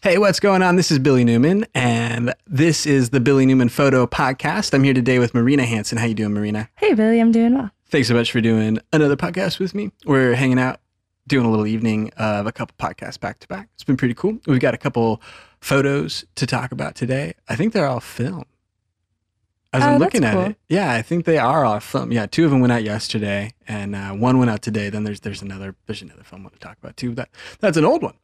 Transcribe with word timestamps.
Hey, 0.00 0.16
what's 0.16 0.38
going 0.38 0.62
on? 0.62 0.76
This 0.76 0.92
is 0.92 1.00
Billy 1.00 1.24
Newman, 1.24 1.66
and 1.74 2.32
this 2.46 2.86
is 2.86 3.10
the 3.10 3.18
Billy 3.18 3.44
Newman 3.46 3.68
Photo 3.68 4.06
Podcast. 4.06 4.72
I'm 4.72 4.84
here 4.84 4.94
today 4.94 5.18
with 5.18 5.34
Marina 5.34 5.64
Hanson. 5.64 5.98
How 5.98 6.06
you 6.06 6.14
doing, 6.14 6.32
Marina? 6.32 6.68
Hey, 6.76 6.94
Billy, 6.94 7.18
I'm 7.20 7.32
doing 7.32 7.54
well. 7.54 7.72
Thanks 7.88 8.06
so 8.06 8.14
much 8.14 8.30
for 8.30 8.40
doing 8.40 8.78
another 8.92 9.16
podcast 9.16 9.58
with 9.58 9.74
me. 9.74 9.90
We're 10.06 10.34
hanging 10.34 10.60
out, 10.60 10.80
doing 11.26 11.44
a 11.44 11.50
little 11.50 11.66
evening 11.66 12.12
of 12.16 12.46
a 12.46 12.52
couple 12.52 12.76
podcasts 12.78 13.18
back 13.18 13.40
to 13.40 13.48
back. 13.48 13.70
It's 13.74 13.82
been 13.82 13.96
pretty 13.96 14.14
cool. 14.14 14.38
We've 14.46 14.60
got 14.60 14.72
a 14.72 14.78
couple 14.78 15.20
photos 15.60 16.24
to 16.36 16.46
talk 16.46 16.70
about 16.70 16.94
today. 16.94 17.34
I 17.48 17.56
think 17.56 17.72
they're 17.72 17.88
all 17.88 17.98
film. 17.98 18.44
As 19.72 19.82
Oh, 19.82 19.86
I'm 19.86 19.98
looking 19.98 20.24
at 20.24 20.32
cool. 20.32 20.44
it, 20.46 20.56
yeah, 20.70 20.92
I 20.92 21.02
think 21.02 21.26
they 21.26 21.36
are 21.36 21.62
all 21.64 21.78
film. 21.80 22.10
Yeah, 22.10 22.24
two 22.24 22.46
of 22.46 22.50
them 22.50 22.60
went 22.60 22.72
out 22.72 22.82
yesterday, 22.84 23.52
and 23.66 23.94
uh, 23.94 24.12
one 24.12 24.38
went 24.38 24.50
out 24.50 24.62
today. 24.62 24.88
Then 24.88 25.04
there's 25.04 25.20
there's 25.20 25.42
another 25.42 25.74
there's 25.86 26.00
another 26.00 26.22
film 26.22 26.40
I 26.40 26.44
want 26.44 26.54
to 26.54 26.60
talk 26.60 26.78
about 26.82 26.96
too. 26.96 27.14
That 27.14 27.28
that's 27.60 27.76
an 27.76 27.84
old 27.84 28.02
one. 28.02 28.14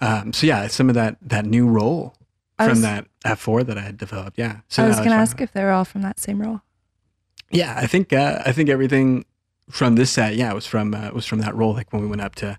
Um, 0.00 0.32
so 0.32 0.46
yeah, 0.46 0.66
some 0.68 0.88
of 0.88 0.94
that 0.94 1.18
that 1.20 1.44
new 1.44 1.68
roll 1.68 2.14
from 2.56 2.68
was- 2.70 2.80
that 2.82 3.06
F4 3.26 3.66
that 3.66 3.76
I 3.76 3.82
had 3.82 3.98
developed. 3.98 4.38
Yeah. 4.38 4.60
So 4.68 4.82
I 4.84 4.88
was 4.88 4.96
going 4.96 5.10
to 5.10 5.16
ask 5.16 5.38
if 5.42 5.52
they 5.52 5.62
were 5.62 5.72
all 5.72 5.84
from 5.84 6.00
that 6.02 6.18
same 6.20 6.40
roll. 6.40 6.62
yeah, 7.50 7.74
I 7.76 7.86
think 7.86 8.12
uh, 8.14 8.42
I 8.46 8.52
think 8.52 8.70
everything 8.70 9.26
from 9.70 9.96
this 9.96 10.10
set, 10.10 10.36
yeah, 10.36 10.52
was 10.54 10.66
from 10.66 10.94
uh, 10.94 11.10
was 11.12 11.26
from 11.26 11.40
that 11.40 11.54
roll. 11.54 11.74
Like 11.74 11.92
when 11.92 12.00
we 12.00 12.08
went 12.08 12.22
up 12.22 12.34
to 12.36 12.58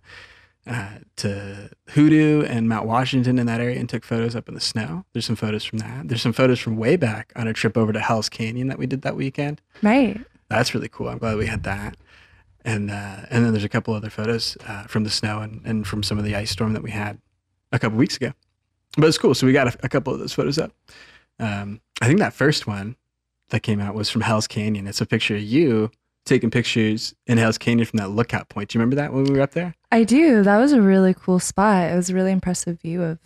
uh, 0.68 1.00
to 1.18 1.70
Hoodoo 1.90 2.44
and 2.44 2.68
Mount 2.68 2.88
Washington 2.88 3.38
in 3.38 3.46
that 3.46 3.62
area 3.62 3.80
and 3.80 3.88
took 3.88 4.04
photos 4.04 4.36
up 4.36 4.48
in 4.48 4.56
the 4.56 4.62
snow. 4.62 5.06
There's 5.14 5.26
some 5.26 5.36
photos 5.36 5.64
from 5.64 5.80
that. 5.80 6.08
There's 6.08 6.22
some 6.22 6.34
photos 6.34 6.60
from 6.60 6.78
way 6.78 6.96
back 6.96 7.32
on 7.36 7.48
a 7.48 7.54
trip 7.54 7.78
over 7.78 7.94
to 7.94 8.00
Hell's 8.00 8.30
Canyon 8.30 8.68
that 8.68 8.80
we 8.80 8.88
did 8.88 9.04
that 9.04 9.16
weekend. 9.16 9.62
Right. 9.84 10.20
That's 10.50 10.73
really 10.73 10.90
cool. 10.90 11.09
I'm 11.09 11.20
glad 11.20 11.38
we 11.38 11.48
had 11.48 11.64
that. 11.64 11.98
And 12.64 12.90
uh, 12.90 13.18
and 13.30 13.46
then 13.46 13.52
there's 13.52 13.64
a 13.64 13.70
couple 13.70 13.94
other 13.94 14.09
photos 14.09 14.58
uh, 14.68 14.84
from 14.86 15.04
the 15.04 15.12
snow 15.12 15.40
and, 15.40 15.62
and 15.66 15.86
from 15.86 16.02
some 16.02 16.18
of 16.18 16.23
the 16.23 16.36
ice 16.36 16.50
storm 16.50 16.73
that 16.73 16.82
we 16.82 16.90
had 16.90 17.20
a 17.72 17.78
couple 17.78 17.98
weeks 18.00 18.16
ago. 18.16 18.32
But 18.98 19.08
it's 19.08 19.20
cool. 19.20 19.36
So 19.36 19.45
we 19.45 19.54
got 19.54 19.68
a, 19.68 19.78
a 19.84 19.90
couple 19.90 20.14
of 20.14 20.20
those 20.20 20.34
photos 20.34 20.58
up. 20.58 20.72
Um, 21.40 21.82
I 22.02 22.08
think 22.08 22.20
that 22.20 22.34
first 22.34 22.66
one 22.66 22.95
that 23.50 23.61
came 23.61 23.80
out 23.80 23.94
was 23.94 24.09
from 24.09 24.22
Hell's 24.22 24.48
Canyon. 24.48 24.88
It's 24.88 25.02
a 25.02 25.06
picture 25.06 25.36
of 25.36 25.44
you 25.44 25.92
taking 26.26 26.50
pictures 26.52 27.14
in 27.28 27.38
Hell's 27.38 27.58
Canyon 27.58 27.86
from 27.86 27.98
that 27.98 28.09
lookout 28.09 28.50
point. 28.50 28.70
Do 28.70 28.78
you 28.78 28.81
remember 28.81 28.95
that 28.98 29.14
when 29.14 29.23
we 29.26 29.31
were 29.31 29.42
up 29.42 29.52
there? 29.52 29.76
I 29.92 30.04
do. 30.04 30.44
That 30.44 30.58
was 30.58 30.72
a 30.73 30.82
really 30.82 31.14
cool 31.14 31.40
spot. 31.40 31.92
It 31.92 31.95
was 31.95 32.09
a 32.09 32.14
really 32.14 32.32
impressive 32.32 32.82
view 32.82 33.04
of 33.04 33.20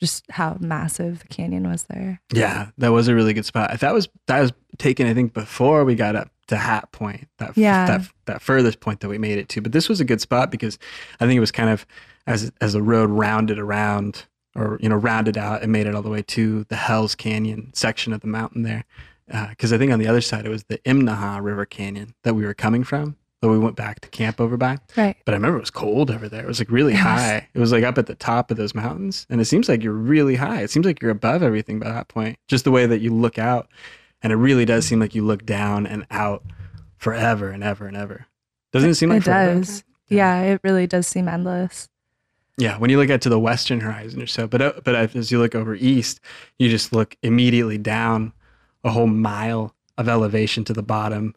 just 0.00 0.24
how 0.30 0.56
massive 0.60 1.20
the 1.20 1.28
canyon 1.28 1.68
was 1.68 1.84
there. 1.84 2.20
Yeah, 2.32 2.68
that 2.78 2.88
was 2.92 3.08
a 3.08 3.14
really 3.14 3.32
good 3.32 3.46
spot. 3.46 3.80
That 3.80 3.94
was 3.94 4.08
that 4.26 4.40
was 4.40 4.52
taken, 4.78 5.06
I 5.06 5.14
think, 5.14 5.32
before 5.32 5.84
we 5.84 5.94
got 5.94 6.14
up 6.16 6.30
to 6.48 6.56
Hat 6.56 6.92
Point. 6.92 7.28
That 7.38 7.56
Yeah. 7.56 7.86
that 7.86 8.08
that 8.26 8.42
furthest 8.42 8.80
point 8.80 9.00
that 9.00 9.08
we 9.08 9.18
made 9.18 9.38
it 9.38 9.48
to. 9.50 9.60
But 9.60 9.72
this 9.72 9.88
was 9.88 10.00
a 10.00 10.04
good 10.04 10.20
spot 10.20 10.50
because 10.50 10.78
I 11.18 11.26
think 11.26 11.36
it 11.36 11.40
was 11.40 11.52
kind 11.52 11.70
of 11.70 11.86
as 12.26 12.52
as 12.60 12.74
the 12.74 12.82
road 12.82 13.10
rounded 13.10 13.58
around 13.58 14.26
or 14.54 14.78
you 14.80 14.88
know 14.88 14.96
rounded 14.96 15.36
out 15.38 15.62
and 15.62 15.72
made 15.72 15.86
it 15.86 15.94
all 15.94 16.02
the 16.02 16.10
way 16.10 16.22
to 16.22 16.64
the 16.64 16.76
Hell's 16.76 17.14
Canyon 17.14 17.70
section 17.74 18.12
of 18.12 18.20
the 18.20 18.26
mountain 18.28 18.62
there. 18.62 18.84
Because 19.26 19.72
I 19.72 19.78
think 19.78 19.92
on 19.92 19.98
the 19.98 20.06
other 20.06 20.20
side 20.20 20.46
it 20.46 20.50
was 20.50 20.64
the 20.64 20.78
Imnaha 20.78 21.42
River 21.42 21.66
Canyon 21.66 22.14
that 22.22 22.34
we 22.34 22.44
were 22.44 22.54
coming 22.54 22.84
from. 22.84 23.16
That 23.42 23.50
we 23.50 23.58
went 23.58 23.76
back 23.76 24.00
to 24.00 24.08
camp 24.08 24.40
over 24.40 24.56
by. 24.56 24.78
Right. 24.96 25.14
But 25.26 25.32
I 25.32 25.36
remember 25.36 25.58
it 25.58 25.60
was 25.60 25.70
cold 25.70 26.10
over 26.10 26.26
there. 26.26 26.42
It 26.42 26.46
was 26.46 26.58
like 26.58 26.70
really 26.70 26.94
was. 26.94 27.02
high. 27.02 27.48
It 27.52 27.58
was 27.58 27.70
like 27.70 27.84
up 27.84 27.98
at 27.98 28.06
the 28.06 28.14
top 28.14 28.50
of 28.50 28.56
those 28.56 28.74
mountains. 28.74 29.26
And 29.28 29.42
it 29.42 29.44
seems 29.44 29.68
like 29.68 29.82
you're 29.82 29.92
really 29.92 30.36
high. 30.36 30.62
It 30.62 30.70
seems 30.70 30.86
like 30.86 31.02
you're 31.02 31.10
above 31.10 31.42
everything 31.42 31.78
by 31.78 31.90
that 31.90 32.08
point. 32.08 32.38
Just 32.48 32.64
the 32.64 32.70
way 32.70 32.86
that 32.86 33.00
you 33.00 33.12
look 33.12 33.38
out. 33.38 33.68
And 34.22 34.32
it 34.32 34.36
really 34.36 34.64
does 34.64 34.86
seem 34.86 35.00
like 35.00 35.14
you 35.14 35.22
look 35.22 35.44
down 35.44 35.86
and 35.86 36.06
out 36.10 36.44
forever 36.96 37.50
and 37.50 37.62
ever 37.62 37.86
and 37.86 37.96
ever. 37.96 38.26
Doesn't 38.72 38.90
it 38.90 38.94
seem 38.94 39.10
like 39.10 39.18
it 39.18 39.24
forever? 39.24 39.54
does. 39.56 39.84
Yeah, 40.08 40.40
it 40.40 40.60
really 40.64 40.86
does 40.86 41.06
seem 41.06 41.28
endless. 41.28 41.88
Yeah, 42.58 42.78
when 42.78 42.88
you 42.88 42.96
look 42.96 43.10
out 43.10 43.20
to 43.20 43.28
the 43.28 43.38
western 43.38 43.80
horizon 43.80 44.22
or 44.22 44.26
so, 44.26 44.46
but 44.46 44.62
uh, 44.62 44.72
but 44.82 44.94
as 44.94 45.30
you 45.30 45.38
look 45.38 45.54
over 45.54 45.74
east, 45.74 46.20
you 46.58 46.70
just 46.70 46.90
look 46.90 47.14
immediately 47.22 47.76
down 47.76 48.32
a 48.86 48.90
whole 48.90 49.06
mile 49.06 49.74
of 49.98 50.08
elevation 50.08 50.64
to 50.64 50.72
the 50.72 50.82
bottom 50.82 51.34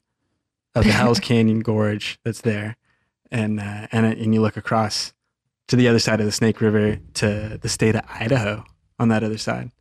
of 0.75 0.86
the 0.86 0.92
Hell's 0.92 1.20
Canyon 1.30 1.60
Gorge 1.61 2.20
that's 2.23 2.42
there, 2.42 2.77
and 3.32 3.60
uh, 3.60 3.87
and 3.92 4.05
and 4.05 4.33
you 4.33 4.42
look 4.42 4.55
across 4.55 5.14
to 5.67 5.76
the 5.76 5.88
other 5.88 5.99
side 5.99 6.20
of 6.20 6.26
the 6.26 6.32
Snake 6.32 6.61
River 6.61 6.99
to 7.15 7.59
the 7.61 7.70
state 7.70 7.95
of 7.95 8.02
Idaho 8.09 8.64
on 8.99 9.09
that 9.09 9.23
other 9.23 9.38
side. 9.38 9.71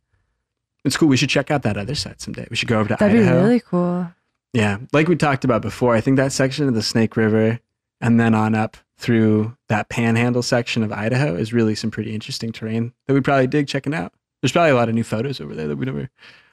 It's 0.83 0.97
cool. 0.97 1.07
We 1.09 1.17
should 1.17 1.29
check 1.29 1.51
out 1.51 1.63
that 1.63 1.77
other 1.77 1.95
side 1.95 2.21
someday. 2.21 2.47
We 2.49 2.55
should 2.55 2.69
go 2.69 2.79
over 2.79 2.89
to 2.89 2.95
That'd 2.99 3.17
Idaho. 3.17 3.39
be 3.39 3.45
really 3.45 3.59
cool. 3.59 4.11
Yeah, 4.53 4.77
like 4.93 5.07
we 5.07 5.15
talked 5.15 5.43
about 5.43 5.61
before, 5.61 5.95
I 5.95 6.01
think 6.01 6.17
that 6.17 6.31
section 6.31 6.67
of 6.67 6.73
the 6.73 6.81
Snake 6.81 7.15
River 7.15 7.59
and 8.01 8.19
then 8.19 8.33
on 8.33 8.55
up 8.55 8.77
through 8.97 9.55
that 9.67 9.89
panhandle 9.89 10.41
section 10.41 10.83
of 10.83 10.91
Idaho 10.91 11.35
is 11.35 11.53
really 11.53 11.75
some 11.75 11.91
pretty 11.91 12.13
interesting 12.15 12.51
terrain 12.51 12.93
that 13.05 13.13
we'd 13.13 13.23
probably 13.23 13.47
dig 13.47 13.67
checking 13.67 13.93
out. 13.93 14.13
There's 14.41 14.51
probably 14.51 14.71
a 14.71 14.75
lot 14.75 14.89
of 14.89 14.95
new 14.95 15.03
photos 15.03 15.39
over 15.39 15.53
there 15.53 15.67
that 15.67 15.75
we 15.75 15.85
never, 15.85 16.09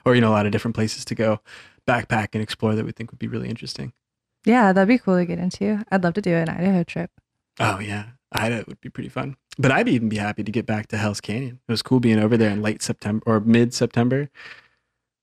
or, 0.07 0.15
you 0.15 0.21
know, 0.21 0.31
a 0.31 0.37
lot 0.37 0.47
of 0.47 0.53
different 0.53 0.77
places 0.77 1.05
to 1.05 1.15
go 1.15 1.41
backpack 1.87 2.29
and 2.33 2.43
explore 2.43 2.75
that 2.75 2.87
we 2.87 2.93
think 2.93 3.11
would 3.11 3.19
be 3.19 3.29
really 3.29 3.49
interesting. 3.49 3.93
Yeah, 4.45 4.73
that'd 4.73 4.89
be 4.89 4.99
cool 4.99 5.17
to 5.17 5.27
get 5.27 5.41
into. 5.41 5.85
I'd 5.91 6.05
love 6.05 6.15
to 6.15 6.23
do 6.23 6.33
an 6.35 6.49
Idaho 6.49 6.85
trip. 6.85 7.11
Oh, 7.59 7.81
yeah. 7.81 8.07
Idaho 8.31 8.65
would 8.69 8.81
be 8.81 8.89
pretty 8.89 9.09
fun. 9.09 9.37
But 9.59 9.73
I'd 9.73 9.89
even 9.89 10.09
be 10.09 10.19
happy 10.19 10.45
to 10.45 10.53
get 10.53 10.65
back 10.65 10.87
to 10.89 10.97
Hell's 10.97 11.21
Canyon. 11.21 11.59
It 11.69 11.73
was 11.73 11.83
cool 11.83 11.99
being 11.99 12.21
over 12.21 12.37
there 12.37 12.51
in 12.51 12.63
late 12.63 12.83
September 12.83 13.23
or 13.27 13.41
mid 13.41 13.75
September 13.75 14.31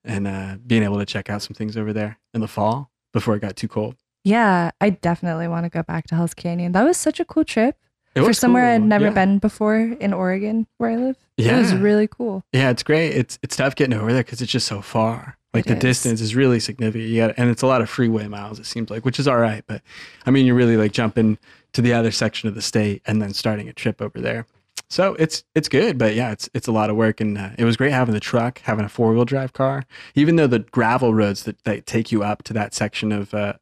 and 0.03 0.27
uh, 0.27 0.57
being 0.67 0.83
able 0.83 0.97
to 0.97 1.05
check 1.05 1.29
out 1.29 1.41
some 1.41 1.53
things 1.53 1.77
over 1.77 1.93
there 1.93 2.19
in 2.33 2.41
the 2.41 2.47
fall 2.47 2.91
before 3.13 3.35
it 3.35 3.41
got 3.41 3.55
too 3.55 3.69
cold. 3.69 3.95
Yeah, 4.25 4.71
I 4.81 4.89
definitely 4.89 5.47
want 5.47 5.65
to 5.65 5.69
go 5.69 5.83
back 5.83 6.07
to 6.07 6.15
Hell's 6.15 6.33
Canyon. 6.33 6.73
That 6.73 6.83
was 6.83 6.97
such 6.97 7.19
a 7.19 7.25
cool 7.25 7.45
trip 7.45 7.77
for 8.15 8.33
somewhere 8.33 8.65
I'd 8.71 8.81
never 8.83 9.05
Yeah. 9.05 9.11
been 9.11 9.39
before 9.39 9.75
in 9.77 10.13
Oregon, 10.13 10.67
where 10.77 10.91
I 10.91 10.95
live. 10.95 11.17
Yeah. 11.37 11.55
It 11.55 11.59
was 11.61 11.73
really 11.73 12.07
cool. 12.07 12.43
Yeah, 12.53 12.69
it's 12.69 12.83
great. 12.83 13.09
It's 13.15 13.39
it's 13.41 13.55
tough 13.55 13.75
getting 13.75 13.97
over 13.97 14.13
there 14.13 14.23
because 14.23 14.41
it's 14.41 14.51
just 14.51 14.67
so 14.67 14.81
far. 14.81 15.37
Like 15.53 15.65
It 15.65 15.69
the 15.69 15.75
is. 15.75 15.81
distance 15.81 16.21
is 16.21 16.35
really 16.35 16.59
significant. 16.59 17.09
You 17.09 17.21
got 17.27 17.33
and 17.37 17.49
it's 17.49 17.61
a 17.61 17.67
lot 17.67 17.81
of 17.81 17.89
freeway 17.89 18.27
miles. 18.27 18.59
It 18.59 18.65
seems 18.65 18.89
like, 18.89 19.05
which 19.05 19.19
is 19.19 19.27
all 19.27 19.37
right. 19.37 19.63
But 19.67 19.81
I 20.25 20.31
mean, 20.31 20.45
you're 20.45 20.55
really 20.55 20.77
like 20.77 20.91
jumping 20.91 21.37
to 21.73 21.81
the 21.81 21.93
other 21.93 22.11
section 22.11 22.49
of 22.49 22.55
the 22.55 22.61
state 22.61 23.01
and 23.05 23.21
then 23.21 23.33
starting 23.33 23.67
a 23.69 23.73
trip 23.73 24.01
over 24.01 24.19
there. 24.19 24.45
So 24.89 25.15
it's 25.17 25.43
it's 25.55 25.69
good, 25.69 25.97
but 25.97 26.13
yeah, 26.15 26.31
it's 26.31 26.49
it's 26.53 26.67
a 26.67 26.71
lot 26.71 26.89
of 26.91 26.95
work. 26.95 27.19
And 27.21 27.37
uh, 27.37 27.49
it 27.57 27.65
was 27.65 27.77
great 27.77 27.91
having 27.93 28.13
the 28.13 28.19
truck, 28.19 28.59
having 28.59 28.85
a 28.85 28.89
four 28.89 29.13
wheel 29.13 29.25
drive 29.25 29.53
car. 29.53 29.83
Even 30.13 30.35
though 30.35 30.47
the 30.47 30.59
gravel 30.59 31.13
roads 31.15 31.43
that, 31.43 31.63
that 31.63 31.85
take 31.87 32.11
you 32.11 32.21
up 32.23 32.43
to 32.43 32.53
that 32.53 32.73
section 32.75 33.11
of 33.11 33.33
uh, 33.33 33.53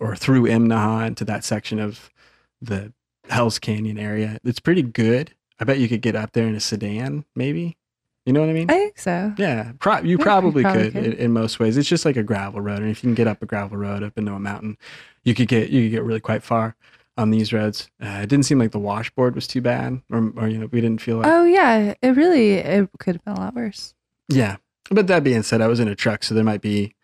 or 0.00 0.14
through 0.16 0.44
Imnaha 0.44 1.06
into 1.06 1.24
that 1.24 1.42
section 1.44 1.78
of 1.80 2.10
the 2.60 2.92
Hell's 3.28 3.58
Canyon 3.58 3.98
area, 3.98 4.38
it's 4.44 4.60
pretty 4.60 4.82
good. 4.82 5.34
I 5.60 5.64
bet 5.64 5.78
you 5.78 5.88
could 5.88 6.02
get 6.02 6.16
up 6.16 6.32
there 6.32 6.46
in 6.46 6.54
a 6.54 6.60
sedan, 6.60 7.24
maybe. 7.36 7.76
You 8.26 8.32
know 8.32 8.40
what 8.40 8.50
I 8.50 8.52
mean? 8.52 8.70
I 8.70 8.74
think 8.74 8.98
so. 8.98 9.34
Yeah, 9.36 9.72
pro- 9.80 10.00
you 10.00 10.16
Yeah, 10.16 10.24
probably, 10.24 10.62
probably 10.62 10.84
could, 10.84 10.92
could. 10.92 11.04
In, 11.04 11.12
in 11.14 11.32
most 11.32 11.58
ways. 11.58 11.76
It's 11.76 11.88
just 11.88 12.04
like 12.04 12.16
a 12.16 12.22
gravel 12.22 12.60
road, 12.60 12.80
and 12.80 12.90
if 12.90 13.02
you 13.02 13.08
can 13.08 13.14
get 13.14 13.26
up 13.26 13.42
a 13.42 13.46
gravel 13.46 13.76
road 13.76 14.02
up 14.02 14.16
into 14.16 14.32
a 14.32 14.38
mountain, 14.38 14.76
you 15.24 15.34
could 15.34 15.48
get 15.48 15.70
you 15.70 15.82
could 15.84 15.90
get 15.90 16.04
really 16.04 16.20
quite 16.20 16.42
far 16.42 16.76
on 17.16 17.30
these 17.30 17.52
roads. 17.52 17.90
Uh, 18.02 18.20
it 18.22 18.28
didn't 18.28 18.44
seem 18.44 18.58
like 18.58 18.70
the 18.70 18.78
washboard 18.78 19.34
was 19.34 19.46
too 19.46 19.60
bad, 19.60 20.00
or, 20.10 20.32
or 20.36 20.48
you 20.48 20.58
know, 20.58 20.66
we 20.70 20.80
didn't 20.80 21.00
feel 21.00 21.16
like. 21.18 21.26
Oh 21.26 21.44
yeah, 21.44 21.94
it 22.00 22.10
really 22.16 22.52
it 22.52 22.88
could 22.98 23.16
have 23.16 23.24
been 23.24 23.34
a 23.34 23.40
lot 23.40 23.54
worse. 23.54 23.94
Yeah, 24.28 24.56
but 24.90 25.08
that 25.08 25.24
being 25.24 25.42
said, 25.42 25.60
I 25.60 25.66
was 25.66 25.80
in 25.80 25.88
a 25.88 25.94
truck, 25.96 26.22
so 26.22 26.34
there 26.34 26.44
might 26.44 26.60
be 26.62 26.94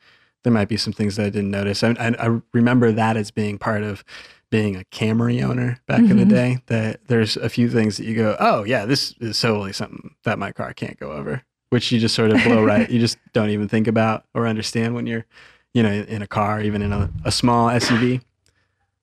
there 0.44 0.52
might 0.52 0.68
be 0.68 0.76
some 0.76 0.92
things 0.92 1.16
that 1.16 1.26
I 1.26 1.30
didn't 1.30 1.50
notice. 1.50 1.82
I, 1.82 1.90
I, 1.98 2.26
I 2.26 2.40
remember 2.52 2.92
that 2.92 3.16
as 3.16 3.32
being 3.32 3.58
part 3.58 3.82
of 3.82 4.04
being 4.50 4.76
a 4.76 4.84
Camry 4.92 5.42
owner 5.42 5.78
back 5.86 6.00
in 6.00 6.16
the 6.16 6.24
Mhm. 6.24 6.28
day. 6.30 6.58
That 6.66 7.00
there's 7.08 7.36
a 7.36 7.48
few 7.48 7.68
things 7.68 7.96
that 7.98 8.04
you 8.06 8.14
go, 8.14 8.36
oh 8.40 8.64
yeah, 8.64 8.86
this 8.86 9.14
is 9.20 9.36
solely 9.36 9.72
something 9.72 10.14
that 10.24 10.38
my 10.38 10.52
car 10.52 10.72
can't 10.72 10.98
go 10.98 11.12
over, 11.12 11.42
which 11.70 11.92
you 11.92 11.98
just 12.00 12.14
sort 12.14 12.30
of 12.30 12.42
blow 12.44 12.64
right. 12.64 12.88
You 12.90 12.98
just 13.00 13.18
don't 13.32 13.50
even 13.50 13.68
think 13.68 13.86
about 13.86 14.24
or 14.34 14.46
understand 14.46 14.94
when 14.94 15.06
you're, 15.06 15.26
you 15.74 15.82
know, 15.82 15.92
in 15.92 16.22
a 16.22 16.26
car, 16.26 16.60
even 16.62 16.80
in 16.82 16.92
a, 16.92 17.10
a 17.24 17.32
small 17.32 17.68
SUV. 17.68 18.20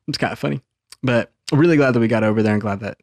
It's 0.08 0.18
kind 0.18 0.34
of 0.34 0.40
funny, 0.40 0.62
but 1.02 1.32
I'm 1.52 1.60
really 1.60 1.78
glad 1.78 1.92
that 1.92 2.00
we 2.00 2.08
got 2.08 2.24
over 2.24 2.42
there 2.44 2.54
and 2.54 2.62
glad 2.62 2.80
that 2.82 2.98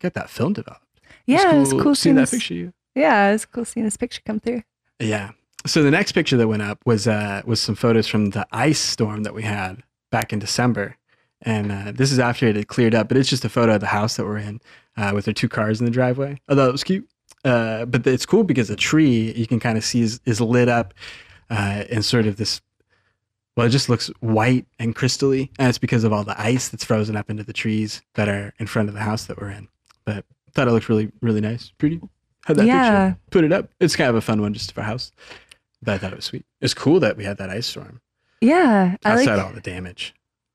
got 0.00 0.14
that 0.14 0.30
film 0.30 0.52
developed. 0.52 0.82
Yeah, 1.26 1.60
it's 1.60 1.70
cool, 1.72 1.82
seeing 1.82 1.94
seeing 1.94 2.14
that 2.16 2.30
picture. 2.30 2.54
You. 2.54 2.72
Yeah, 2.94 3.30
it's 3.32 3.44
cool 3.46 3.64
seeing 3.64 3.84
this 3.84 3.96
picture 3.96 4.20
come 4.26 4.40
through. 4.40 4.62
Yeah. 5.00 5.30
So 5.66 5.82
the 5.82 5.90
next 5.90 6.12
picture 6.12 6.36
that 6.36 6.46
went 6.48 6.62
up 6.62 6.78
was 6.84 7.08
uh, 7.08 7.42
was 7.46 7.60
some 7.60 7.74
photos 7.74 8.06
from 8.06 8.30
the 8.30 8.46
ice 8.52 8.78
storm 8.80 9.22
that 9.22 9.32
we 9.34 9.42
had 9.42 9.82
back 10.10 10.32
in 10.32 10.38
December, 10.38 10.96
and 11.44 11.70
uh, 11.72 11.92
this 11.92 12.10
is 12.12 12.18
after 12.18 12.46
it 12.46 12.56
had 12.56 12.68
cleared 12.68 12.94
up. 12.94 13.08
But 13.08 13.16
it's 13.16 13.28
just 13.28 13.44
a 13.44 13.48
photo 13.48 13.74
of 13.74 13.80
the 13.80 13.86
house 13.86 14.16
that 14.16 14.24
we're 14.24 14.38
in 14.38 14.60
uh, 14.96 15.12
with 15.14 15.24
their 15.26 15.34
two 15.34 15.48
cars 15.48 15.80
in 15.80 15.84
the 15.86 15.90
driveway. 15.92 16.40
Although 16.48 16.68
it 16.68 16.72
was 16.72 16.84
cute. 16.84 17.08
Uh, 17.44 17.84
but 17.84 18.06
it's 18.06 18.24
cool 18.24 18.42
because 18.44 18.68
the 18.68 18.76
tree 18.76 19.32
you 19.32 19.46
can 19.46 19.60
kind 19.60 19.76
of 19.76 19.84
see 19.84 20.00
is, 20.00 20.20
is 20.24 20.40
lit 20.40 20.68
up 20.68 20.94
uh, 21.50 21.84
in 21.90 22.02
sort 22.02 22.26
of 22.26 22.36
this. 22.36 22.60
Well, 23.56 23.66
it 23.66 23.70
just 23.70 23.88
looks 23.88 24.08
white 24.20 24.66
and 24.80 24.96
crystally, 24.96 25.50
and 25.58 25.68
it's 25.68 25.78
because 25.78 26.02
of 26.02 26.12
all 26.12 26.24
the 26.24 26.40
ice 26.40 26.70
that's 26.70 26.84
frozen 26.84 27.14
up 27.16 27.30
into 27.30 27.44
the 27.44 27.52
trees 27.52 28.02
that 28.14 28.28
are 28.28 28.52
in 28.58 28.66
front 28.66 28.88
of 28.88 28.94
the 28.94 29.00
house 29.00 29.26
that 29.26 29.40
we're 29.40 29.50
in. 29.50 29.68
But 30.04 30.24
thought 30.54 30.66
it 30.66 30.72
looked 30.72 30.88
really, 30.88 31.12
really 31.20 31.40
nice, 31.40 31.70
pretty. 31.78 32.00
Had 32.46 32.56
that 32.56 32.66
Yeah. 32.66 33.10
picture, 33.10 33.20
put 33.30 33.44
it 33.44 33.52
up. 33.52 33.68
It's 33.80 33.94
kind 33.94 34.10
of 34.10 34.16
a 34.16 34.20
fun 34.20 34.40
one 34.42 34.54
just 34.54 34.72
for 34.72 34.80
a 34.80 34.84
house. 34.84 35.12
But 35.82 35.94
I 35.94 35.98
thought 35.98 36.12
it 36.12 36.16
was 36.16 36.24
sweet. 36.24 36.44
It's 36.60 36.74
cool 36.74 36.98
that 37.00 37.16
we 37.16 37.24
had 37.24 37.36
that 37.38 37.48
ice 37.50 37.66
storm 37.66 38.00
Yeah, 38.40 38.96
I 39.04 39.12
outside 39.12 39.36
like. 39.36 39.46
all 39.46 39.52
the 39.52 39.60
damage. 39.60 40.14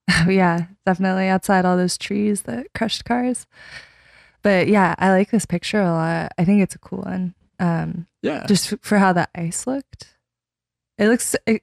Oh, 0.09 0.25
yeah, 0.29 0.67
definitely 0.85 1.27
outside 1.27 1.65
all 1.65 1.77
those 1.77 1.97
trees 1.97 2.43
that 2.43 2.67
crushed 2.73 3.05
cars. 3.05 3.45
But 4.41 4.67
yeah, 4.67 4.95
I 4.97 5.11
like 5.11 5.31
this 5.31 5.45
picture 5.45 5.81
a 5.81 5.91
lot. 5.91 6.31
I 6.37 6.45
think 6.45 6.61
it's 6.61 6.75
a 6.75 6.79
cool 6.79 6.99
one. 7.01 7.35
Um, 7.59 8.07
Yeah. 8.21 8.45
just 8.47 8.71
f- 8.73 8.79
for 8.81 8.97
how 8.97 9.11
the 9.13 9.27
ice 9.35 9.67
looked. 9.67 10.15
It 10.97 11.07
looks 11.09 11.35
it, 11.45 11.61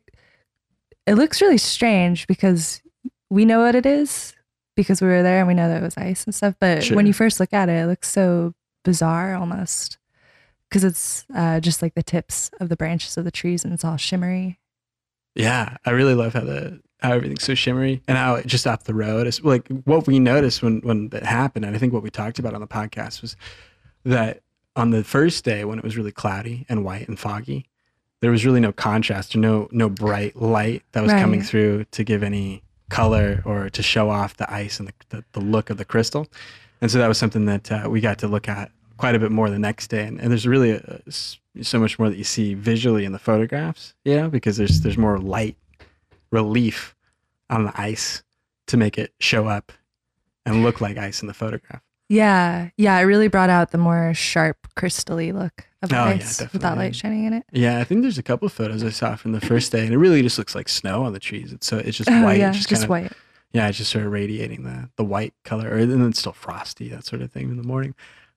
it 1.07 1.15
looks 1.15 1.41
really 1.41 1.59
strange 1.59 2.27
because 2.27 2.83
we 3.31 3.45
know 3.45 3.61
what 3.61 3.75
it 3.75 3.87
is 3.87 4.35
because 4.77 5.01
we 5.01 5.09
were 5.09 5.23
there 5.23 5.39
and 5.39 5.49
we 5.49 5.55
know 5.55 5.69
that 5.69 5.79
it 5.81 5.85
was 5.85 5.97
ice 5.97 6.25
and 6.25 6.35
stuff. 6.35 6.55
But 6.61 6.85
Sure. 6.85 6.97
when 6.97 7.07
you 7.07 7.13
first 7.15 7.41
look 7.41 7.53
at 7.55 7.69
it, 7.69 7.73
it 7.83 7.87
looks 7.87 8.11
so 8.11 8.55
bizarre 8.85 9.35
almost 9.35 9.99
because 10.69 10.85
it's 10.85 11.25
uh, 11.35 11.61
just 11.61 11.81
like 11.81 11.95
the 11.95 12.03
tips 12.03 12.51
of 12.61 12.69
the 12.69 12.77
branches 12.77 13.17
of 13.17 13.25
the 13.25 13.31
trees 13.31 13.65
and 13.65 13.73
it's 13.73 13.85
all 13.85 13.97
shimmery. 13.97 14.59
Yeah, 15.35 15.77
I 15.85 15.91
really 15.91 16.15
love 16.15 16.35
how 16.35 16.41
the 16.41 16.81
how 17.07 17.15
everything's 17.15 17.43
so 17.45 17.55
shimmery 17.55 18.03
and 18.09 18.19
how 18.19 18.35
it 18.35 18.47
just 18.47 18.67
off 18.67 18.85
the 18.85 18.95
road 18.95 19.27
is 19.27 19.43
like 19.43 19.67
what 19.85 20.07
we 20.07 20.19
noticed 20.19 20.63
when 20.63 20.81
when 20.81 21.09
that 21.11 21.23
happened, 21.25 21.65
and 21.65 21.75
I 21.75 21.79
think 21.79 21.93
what 21.93 22.03
we 22.03 22.11
talked 22.11 22.39
about 22.39 22.55
on 22.55 22.61
the 22.61 22.67
podcast 22.67 23.23
was 23.23 23.37
that 24.05 24.41
on 24.75 24.91
the 24.91 25.03
first 25.05 25.45
day 25.45 25.65
when 25.65 25.79
it 25.79 25.85
was 25.85 25.97
really 25.97 26.13
cloudy 26.13 26.67
and 26.69 26.85
white 26.85 27.09
and 27.09 27.19
foggy, 27.19 27.67
there 28.21 28.31
was 28.31 28.45
really 28.45 28.61
no 28.61 28.73
contrast 28.73 29.35
or 29.35 29.39
no 29.39 29.69
no 29.73 29.89
bright 29.89 30.37
light 30.37 30.83
that 30.93 31.03
was 31.03 31.13
coming 31.23 31.41
through 31.43 31.85
to 31.93 32.05
give 32.05 32.23
any 32.23 32.63
color 32.89 33.43
or 33.45 33.69
to 33.71 33.83
show 33.83 34.11
off 34.11 34.37
the 34.37 34.53
ice 34.53 34.79
and 34.79 34.89
the, 34.89 34.93
the, 35.17 35.25
the 35.33 35.41
look 35.41 35.71
of 35.71 35.77
the 35.77 35.85
crystal. 35.85 36.27
And 36.81 36.91
so 36.91 36.99
that 36.99 37.09
was 37.09 37.19
something 37.19 37.47
that 37.47 37.73
uh, 37.73 37.89
we 37.91 38.01
got 38.01 38.19
to 38.19 38.29
look 38.29 38.49
at 38.49 38.71
quite 38.97 39.15
a 39.15 39.19
bit 39.19 39.31
more 39.33 39.51
the 39.51 39.59
next 39.59 39.89
day. 39.89 40.05
And, 40.07 40.21
and 40.21 40.31
there's 40.31 40.47
really 40.47 40.71
a, 40.73 41.01
s- 41.07 41.39
so 41.63 41.79
much 41.81 41.99
more 41.99 42.09
that 42.11 42.17
you 42.19 42.25
see 42.25 42.55
visually 42.55 43.05
in 43.05 43.13
the 43.13 43.19
photographs, 43.19 43.95
you 44.05 44.15
know, 44.17 44.29
because 44.29 44.57
there's 44.57 44.83
there's 44.83 44.99
more 44.99 45.19
light 45.19 45.57
relief 46.31 46.95
on 47.51 47.65
the 47.65 47.81
ice 47.81 48.23
to 48.69 48.77
make 48.77 48.99
it 48.99 49.13
show 49.21 49.47
up 49.47 49.73
and 50.45 50.63
look 50.63 50.81
like 50.81 50.97
ice 50.97 51.21
in 51.21 51.29
the 51.29 51.35
photograph. 51.35 51.83
Yeah, 52.09 52.71
yeah, 52.77 52.99
it 52.99 53.03
really 53.03 53.29
brought 53.29 53.51
out 53.51 53.73
the 53.73 53.79
more 53.79 54.15
sharp, 54.15 54.69
crystally 54.77 55.33
look 55.33 55.69
of 55.83 55.89
the 55.89 55.97
Oh, 56.01 56.05
yeah, 56.09 56.15
ice 56.15 56.41
with 56.53 56.63
that 56.63 56.77
light 56.77 56.95
shining 56.95 57.25
in 57.25 57.33
it. 57.33 57.45
Yeah, 57.53 57.81
I 57.81 57.85
think 57.85 58.03
there's 58.03 58.19
a 58.19 58.23
couple 58.23 58.47
of 58.47 58.53
photos 58.53 58.85
I 58.85 58.91
saw 58.91 59.17
from 59.17 59.33
the 59.33 59.41
first 59.41 59.73
day, 59.73 59.85
and 59.85 59.93
it 59.93 59.99
really 59.99 60.23
just 60.23 60.39
looks 60.39 60.55
like 60.55 60.69
snow 60.69 61.03
on 61.03 61.13
the 61.13 61.19
trees. 61.19 61.53
It's 61.53 61.67
so 61.67 61.79
it's 61.79 61.97
just 61.97 62.11
Oh 62.13 62.23
white, 62.23 62.39
yeah, 62.39 62.53
just, 62.53 62.69
just, 62.69 62.83
kind 62.83 62.85
of 62.85 62.91
white. 62.91 63.13
yeah, 63.53 63.69
it's 63.69 63.79
just 63.79 63.91
sort 63.91 64.07
of 64.07 64.13
radiating 64.13 64.63
the 64.63 64.89
the 64.97 65.05
white 65.05 65.35
color, 65.45 65.69
or, 65.69 65.79
and 65.79 65.91
then 65.91 66.09
it's 66.09 66.21
still 66.21 66.33
frosty, 66.33 66.89
that 66.91 67.05
sort 67.05 67.23
of 67.23 67.33
thing 67.33 67.51
in 67.51 67.57
the 67.57 67.65
morning. 67.65 67.95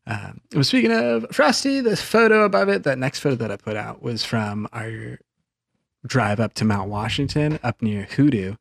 Um, 0.07 0.41
and 0.53 0.65
speaking 0.65 0.91
of 0.91 1.27
frosty, 1.31 1.81
the 1.81 1.95
photo 1.95 2.43
above 2.43 2.69
it, 2.69 2.81
that 2.83 2.97
next 2.97 3.19
photo 3.19 3.35
that 3.35 3.51
I 3.51 3.57
put 3.57 3.75
out 3.75 4.01
was 4.01 4.25
from 4.25 4.67
our 4.73 5.19
drive 6.07 6.39
up 6.39 6.55
to 6.55 6.65
Mount 6.65 6.89
Washington, 6.89 7.59
up 7.61 7.83
near 7.83 8.03
Hoodoo, 8.05 8.55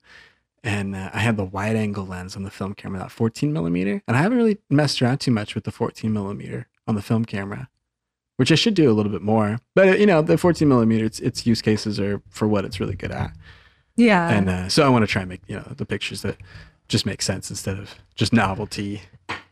and 0.65 0.95
uh, 0.95 1.11
I 1.13 1.21
had 1.21 1.37
the 1.37 1.45
wide 1.45 1.77
angle 1.77 2.07
lens 2.07 2.37
on 2.37 2.43
the 2.43 2.51
film 2.51 2.75
camera, 2.75 2.99
that 3.01 3.11
14 3.11 3.53
millimeter, 3.53 4.03
and 4.07 4.17
I 4.17 4.23
haven't 4.23 4.39
really 4.39 4.59
messed 4.69 5.01
around 5.01 5.19
too 5.19 5.31
much 5.31 5.55
with 5.55 5.65
the 5.65 5.71
14 5.71 6.13
millimeter 6.13 6.67
on 6.87 6.95
the 6.95 7.03
film 7.03 7.25
camera, 7.25 7.69
which 8.37 8.51
I 8.51 8.55
should 8.55 8.75
do 8.75 8.91
a 8.91 8.95
little 8.95 9.13
bit 9.13 9.23
more. 9.23 9.59
But 9.75 9.89
uh, 9.89 9.93
you 9.93 10.07
know, 10.07 10.23
the 10.23 10.39
14 10.39 10.69
millimeter, 10.69 11.05
its 11.05 11.21
its 11.21 11.47
use 11.47 11.63
cases 11.63 12.01
are 12.01 12.23
for 12.29 12.49
what 12.49 12.65
it's 12.65 12.81
really 12.81 12.97
good 12.97 13.13
at 13.13 13.33
Yeah, 13.97 14.29
and 14.29 14.49
uh, 14.49 14.69
so 14.69 14.85
I 14.85 14.89
want 14.89 15.03
to 15.03 15.07
try 15.07 15.23
and 15.23 15.29
make 15.29 15.43
you 15.47 15.57
know 15.57 15.73
the 15.77 15.87
pictures 15.87 16.23
that 16.23 16.37
just 16.89 17.07
make 17.07 17.23
sense 17.23 17.51
instead 17.51 17.79
of 17.79 17.95
just 18.15 18.33
novelty 18.33 19.03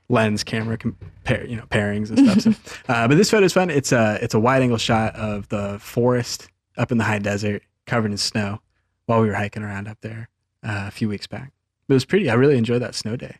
lens 0.09 0.45
camera 0.45 0.79
compare 0.79 1.45
you 1.47 1.57
know 1.57 1.65
pairings 1.65 2.11
and 2.11 2.41
stuff. 2.41 2.41
so, 2.41 2.73
uh, 2.93 3.07
but 3.09 3.17
this 3.17 3.31
photo 3.31 3.45
is 3.45 3.53
fun. 3.53 3.71
It's 3.71 3.93
a 3.93 4.19
it's 4.23 4.35
a 4.35 4.41
wide 4.41 4.63
angle 4.63 4.79
shot 4.79 5.15
of 5.15 5.49
the 5.49 5.79
forest 5.79 6.49
up 6.77 6.91
in 6.91 6.99
the 6.99 7.05
high 7.05 7.19
desert 7.19 7.63
covered 7.87 8.11
in 8.11 8.17
snow 8.17 8.61
while 9.07 9.21
we 9.21 9.29
were 9.29 9.35
hiking 9.35 9.63
around 9.63 9.87
up 9.87 9.99
there 10.01 10.29
uh, 10.67 10.85
a 10.89 10.91
few 10.91 11.09
weeks 11.09 11.27
back. 11.27 11.53
It 11.89 11.93
was 11.93 12.05
pretty. 12.05 12.29
I 12.29 12.35
really 12.35 12.59
enjoyed 12.59 12.83
that 12.83 12.95
snow 12.95 13.17
day. 13.17 13.37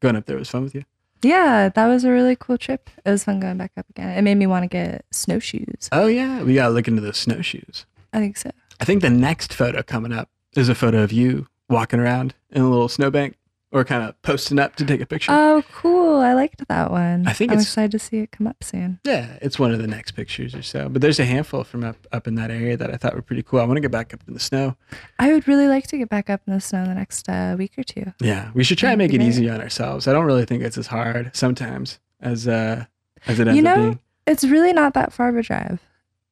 Going 0.00 0.16
up 0.16 0.26
there 0.26 0.36
was 0.36 0.50
fun 0.50 0.64
with 0.64 0.74
you. 0.74 0.84
yeah, 1.22 1.68
that 1.70 1.86
was 1.86 2.04
a 2.04 2.10
really 2.10 2.36
cool 2.36 2.58
trip. 2.58 2.90
It 3.04 3.10
was 3.10 3.24
fun 3.24 3.40
going 3.40 3.56
back 3.56 3.72
up 3.76 3.86
again. 3.90 4.16
It 4.18 4.22
made 4.22 4.36
me 4.36 4.46
want 4.46 4.64
to 4.64 4.68
get 4.68 5.04
snowshoes. 5.10 5.88
Oh 5.92 6.06
yeah, 6.06 6.42
we 6.42 6.54
gotta 6.54 6.74
look 6.74 6.88
into 6.88 7.00
those 7.00 7.16
snowshoes. 7.16 7.86
I 8.12 8.18
think 8.18 8.36
so. 8.36 8.50
I 8.80 8.84
think 8.84 9.00
the 9.02 9.10
next 9.10 9.54
photo 9.54 9.82
coming 9.82 10.12
up 10.12 10.28
is 10.54 10.68
a 10.68 10.74
photo 10.74 11.02
of 11.02 11.12
you 11.12 11.46
walking 11.70 11.98
around 12.00 12.34
in 12.50 12.62
a 12.62 12.68
little 12.68 12.88
snowbank 12.88 13.36
or 13.76 13.84
kind 13.84 14.02
of 14.02 14.20
posting 14.22 14.58
up 14.58 14.74
to 14.76 14.84
take 14.84 15.00
a 15.00 15.06
picture. 15.06 15.30
Oh, 15.32 15.62
cool! 15.72 16.20
I 16.20 16.32
liked 16.32 16.66
that 16.68 16.90
one. 16.90 17.26
I 17.26 17.32
think 17.32 17.52
I'm 17.52 17.58
excited 17.58 17.90
to 17.92 17.98
see 17.98 18.18
it 18.18 18.32
come 18.32 18.46
up 18.46 18.64
soon. 18.64 18.98
Yeah, 19.04 19.38
it's 19.42 19.58
one 19.58 19.72
of 19.72 19.80
the 19.80 19.86
next 19.86 20.12
pictures 20.12 20.54
or 20.54 20.62
so. 20.62 20.88
But 20.88 21.02
there's 21.02 21.18
a 21.20 21.24
handful 21.24 21.62
from 21.64 21.84
up 21.84 21.96
up 22.12 22.26
in 22.26 22.34
that 22.36 22.50
area 22.50 22.76
that 22.76 22.92
I 22.92 22.96
thought 22.96 23.14
were 23.14 23.22
pretty 23.22 23.42
cool. 23.42 23.60
I 23.60 23.64
want 23.64 23.76
to 23.76 23.80
get 23.82 23.90
back 23.90 24.14
up 24.14 24.20
in 24.26 24.34
the 24.34 24.40
snow. 24.40 24.76
I 25.18 25.32
would 25.32 25.46
really 25.46 25.68
like 25.68 25.86
to 25.88 25.98
get 25.98 26.08
back 26.08 26.30
up 26.30 26.40
in 26.46 26.52
the 26.54 26.60
snow 26.60 26.82
in 26.82 26.88
the 26.88 26.94
next 26.94 27.28
uh, 27.28 27.54
week 27.58 27.72
or 27.78 27.82
two. 27.84 28.12
Yeah, 28.20 28.50
we 28.54 28.64
should 28.64 28.78
try 28.78 28.90
and 28.92 28.98
make 28.98 29.12
it 29.12 29.20
easy 29.20 29.48
on 29.50 29.60
ourselves. 29.60 30.08
I 30.08 30.12
don't 30.12 30.24
really 30.24 30.46
think 30.46 30.62
it's 30.62 30.78
as 30.78 30.86
hard 30.86 31.30
sometimes 31.34 31.98
as 32.20 32.48
uh 32.48 32.86
as 33.26 33.38
it 33.38 33.46
ends 33.48 33.60
You 33.60 33.68
up 33.68 33.76
know- 33.76 33.82
being. 33.84 34.00
It's 34.26 34.42
really 34.44 34.72
not 34.72 34.94
that 34.94 35.12
far 35.12 35.28
of 35.28 35.36
a 35.36 35.42
drive. 35.42 35.80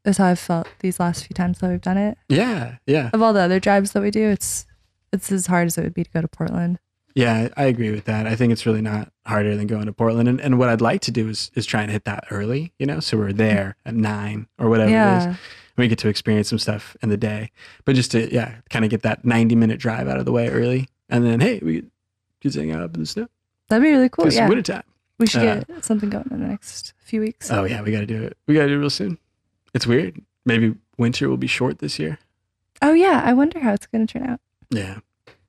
Is 0.05 0.19
how 0.19 0.27
I've 0.27 0.39
felt 0.39 0.69
these 0.81 1.01
last 1.01 1.25
few 1.27 1.33
times 1.33 1.61
that 1.61 1.71
we've 1.71 1.81
done 1.81 1.97
it. 1.97 2.19
Yeah, 2.29 2.77
yeah, 2.87 3.09
Of 3.15 3.23
all 3.23 3.33
the 3.33 3.41
other 3.41 3.59
drives 3.59 3.93
that 3.93 4.03
we 4.03 4.11
do, 4.11 4.29
it's 4.29 4.67
it's 5.15 5.31
as 5.33 5.47
hard 5.47 5.67
as 5.69 5.79
it 5.79 5.83
would 5.85 5.95
be 5.95 6.05
to 6.05 6.11
go 6.11 6.21
to 6.21 6.29
Portland. 6.29 6.79
Yeah. 7.15 7.49
I 7.57 7.65
agree 7.65 7.91
with 7.91 8.05
that. 8.05 8.27
I 8.27 8.37
think 8.37 8.53
it's 8.53 8.67
really 8.67 8.83
not 8.83 9.11
harder 9.27 9.57
than 9.57 9.67
going 9.67 9.87
to 9.87 9.93
Portland. 9.93 10.29
And, 10.29 10.41
and 10.41 10.59
what 10.59 10.69
I'd 10.69 10.81
like 10.81 11.01
to 11.03 11.11
do 11.11 11.29
is 11.29 11.51
is 11.55 11.67
try 11.67 11.83
and 11.83 11.91
hit 11.91 12.05
that 12.05 12.25
early. 12.31 12.73
You 12.79 12.87
know, 12.87 13.01
so 13.01 13.17
we're 13.17 13.33
there 13.33 13.77
at 13.87 13.95
nine 13.95 14.47
or 14.59 14.69
whatever 14.69 14.91
it 14.91 14.93
is. 14.93 14.97
yeah, 15.27 15.37
We 15.77 15.89
get 15.89 15.99
to 16.01 16.09
experience 16.09 16.49
some 16.49 16.59
stuff 16.59 16.97
in 17.03 17.09
the 17.09 17.17
day, 17.17 17.51
but 17.85 17.95
just 17.95 18.11
to 18.13 18.33
yeah, 18.33 18.57
kind 18.71 18.85
of 18.85 18.91
get 18.91 19.03
that 19.03 19.25
ninety 19.25 19.55
minute 19.57 19.79
drive 19.81 20.09
out 20.09 20.19
of 20.19 20.25
the 20.25 20.33
way 20.33 20.49
early, 20.49 20.89
and 21.09 21.25
then 21.25 21.41
hey, 21.41 21.61
we 21.63 21.85
could 22.43 22.55
hang 22.55 22.73
out 22.73 22.83
up 22.83 22.95
in 22.95 23.01
the 23.01 23.07
snow. 23.07 23.29
that'd 23.69 23.83
be 23.83 23.91
really 23.91 24.09
cool. 24.09 24.31
Yeah, 24.33 24.49
winter 24.49 24.63
time. 24.75 24.83
we 25.19 25.27
should 25.27 25.43
uh, 25.43 25.61
get 25.65 25.85
something 25.85 26.11
going 26.11 26.29
in 26.31 26.41
the 26.41 26.47
next 26.49 26.93
few 26.99 27.21
weeks. 27.21 27.51
Oh 27.51 27.65
yeah, 27.65 27.81
we 27.83 27.91
got 27.93 28.01
to 28.01 28.07
do 28.07 28.23
it. 28.23 28.37
We 28.47 28.55
got 28.55 28.63
to 28.63 28.69
do 28.69 28.75
it 28.75 28.79
real 28.79 28.91
soon. 28.91 29.19
It's 29.73 29.87
weird. 29.87 30.21
Maybe 30.45 30.75
winter 30.99 31.29
will 31.29 31.37
be 31.39 31.47
short 31.47 31.79
this 31.79 31.99
year. 31.99 32.19
Oh 32.83 32.93
yeah, 32.93 33.23
I 33.25 33.33
wonder 33.33 33.61
how 33.61 33.73
it's 33.73 33.87
going 33.87 34.07
to 34.07 34.19
turn 34.19 34.29
out. 34.29 34.41
Yeah, 34.71 34.99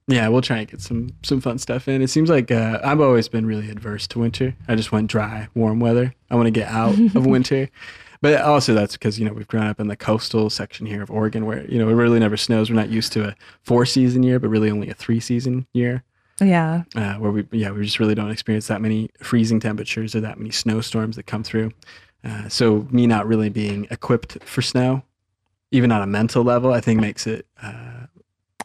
yeah. 0.08 0.28
We'll 0.28 0.42
try 0.42 0.60
and 0.60 0.68
get 0.68 0.82
some 0.82 1.10
some 1.24 1.42
fun 1.42 1.58
stuff 1.58 1.88
in. 1.88 2.02
It 2.02 2.10
seems 2.10 2.30
like 2.30 2.52
uh, 2.52 2.80
I've 2.84 3.02
always 3.02 3.28
been 3.28 3.46
really 3.46 3.70
adverse 3.70 4.08
to 4.08 4.20
winter. 4.20 4.56
I 4.68 4.76
just 4.76 4.92
want 4.92 5.08
dry, 5.10 5.48
warm 5.56 5.80
weather. 5.80 6.14
I 6.30 6.36
want 6.36 6.48
to 6.48 6.52
get 6.52 6.70
out 6.70 6.94
of 7.16 7.26
winter. 7.26 7.70
But 8.22 8.42
also 8.42 8.74
that's 8.74 8.94
because 8.94 9.20
you 9.20 9.26
know 9.26 9.34
we've 9.34 9.48
grown 9.48 9.68
up 9.68 9.80
in 9.80 9.88
the 9.88 9.96
coastal 9.96 10.50
section 10.50 10.86
here 10.86 11.04
of 11.04 11.12
Oregon, 11.12 11.46
where 11.46 11.66
you 11.66 11.78
know 11.78 11.90
it 11.90 11.94
really 11.94 12.20
never 12.20 12.38
snows. 12.38 12.70
We're 12.70 12.76
not 12.76 12.90
used 12.90 13.14
to 13.14 13.30
a 13.30 13.36
four 13.62 13.86
season 13.86 14.24
year, 14.24 14.40
but 14.40 14.50
really 14.50 14.72
only 14.72 14.90
a 14.90 14.94
three 14.94 15.20
season 15.20 15.68
year. 15.74 16.04
Yeah, 16.40 16.84
uh, 16.96 17.16
where 17.16 17.32
we 17.32 17.48
yeah 17.52 17.72
we 17.72 17.84
just 17.84 18.00
really 18.00 18.16
don't 18.16 18.32
experience 18.32 18.68
that 18.68 18.82
many 18.82 19.10
freezing 19.20 19.60
temperatures 19.60 20.16
or 20.16 20.22
that 20.22 20.38
many 20.38 20.52
snowstorms 20.52 21.16
that 21.18 21.28
come 21.28 21.44
through. 21.44 21.72
Uh, 22.24 22.50
so 22.50 22.88
me 22.90 23.06
not 23.06 23.28
really 23.28 23.50
being 23.50 23.88
equipped 23.92 24.44
for 24.44 24.62
snow, 24.62 25.04
even 25.72 25.92
on 25.92 26.02
a 26.02 26.08
mental 26.08 26.44
level, 26.44 26.74
I 26.74 26.82
think 26.82 27.00
makes 27.00 27.28
it 27.28 27.46
uh, 27.62 27.95